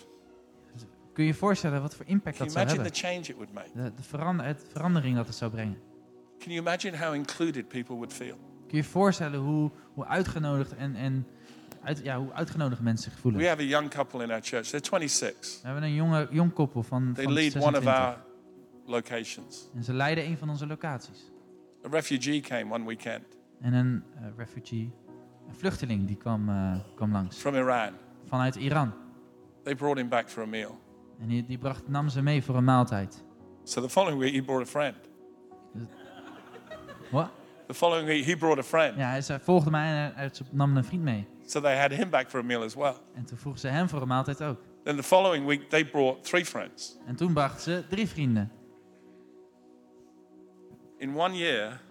[1.14, 3.24] Kun je je voorstellen wat voor impact Can dat you zou imagine the hebben?
[3.26, 3.84] change it would make?
[3.90, 5.78] De, de verander, het verandering dat het zou brengen.
[6.40, 8.36] Can you imagine how included people would feel?
[8.68, 11.28] Kun je je voorstellen hoe, hoe uitgenodigd en, en
[11.84, 13.42] uit, ja, hoe uitgenodigd mensen zich voelen?
[13.42, 14.68] We have a young couple in our church.
[14.68, 15.60] They're 26.
[15.62, 17.94] We hebben een jonge, jong koppel van, They van lead one of 26.
[17.94, 18.18] our
[18.86, 19.70] locations.
[19.76, 21.32] En ze leiden een van onze locaties.
[21.86, 23.24] A refugee came one weekend
[23.62, 24.94] En een eh, refugee,
[25.48, 27.38] een vluchteling, die kwam, eh, kwam langs.
[27.38, 27.94] from Iran.
[28.28, 28.94] Vanuit Iran.
[29.64, 30.80] They brought him back for a meal.
[31.20, 33.24] En die, die bracht, nam ze mee voor een maaltijd.
[33.64, 34.96] So the following week, he brought a friend.
[37.12, 37.30] Wat?
[37.68, 38.96] The following week, he brought a friend.
[38.98, 41.28] Ja, hij volgde mij en hij nam een vriend mee.
[41.52, 42.94] So they had him back for a meal as well.
[43.14, 44.60] En toen vroeg ze hem voor een maaltijd ook.
[44.84, 46.98] Then the following week, they brought three friends.
[47.06, 48.52] En toen bracht ze drie vrienden.
[50.98, 51.82] In one year,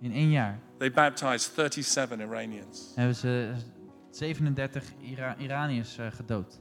[0.00, 2.92] In één jaar they baptized 37 Iranians.
[2.94, 3.52] hebben ze
[4.10, 6.60] 37 Ira Iraniërs eh, gedood.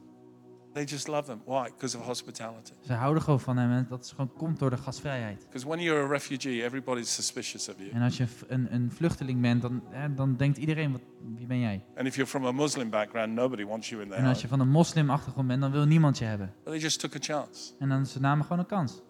[0.74, 1.42] They just love them.
[1.46, 1.64] Why?
[1.64, 2.72] Because of hospitality.
[2.86, 5.40] Ze houden gewoon van hem en dat is gewoon komt door de gastvrijheid.
[5.40, 7.90] Because when you're a refugee, everybody's suspicious of you.
[7.90, 9.84] En als je een, een vluchteling bent, dan,
[10.16, 11.02] dan denkt iedereen, wat,
[11.36, 11.86] wie ben jij?
[11.96, 14.48] And if you're from a Muslim background, nobody wants you in their En als je
[14.48, 16.54] van een moslimachtergrond bent, dan wil niemand je hebben.
[16.64, 17.74] But they just took a chance.
[17.80, 19.02] En dan ze namen gewoon een kans.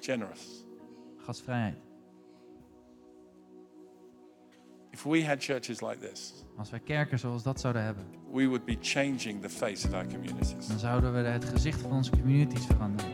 [0.00, 0.64] Generous.
[1.16, 1.89] Gastvrijheid.
[5.00, 8.64] If we had churches like this, Als wij kerken zoals dat zouden hebben, we would
[8.64, 10.66] be changing the face of our communities.
[10.68, 13.12] dan zouden we het gezicht van onze communities veranderen.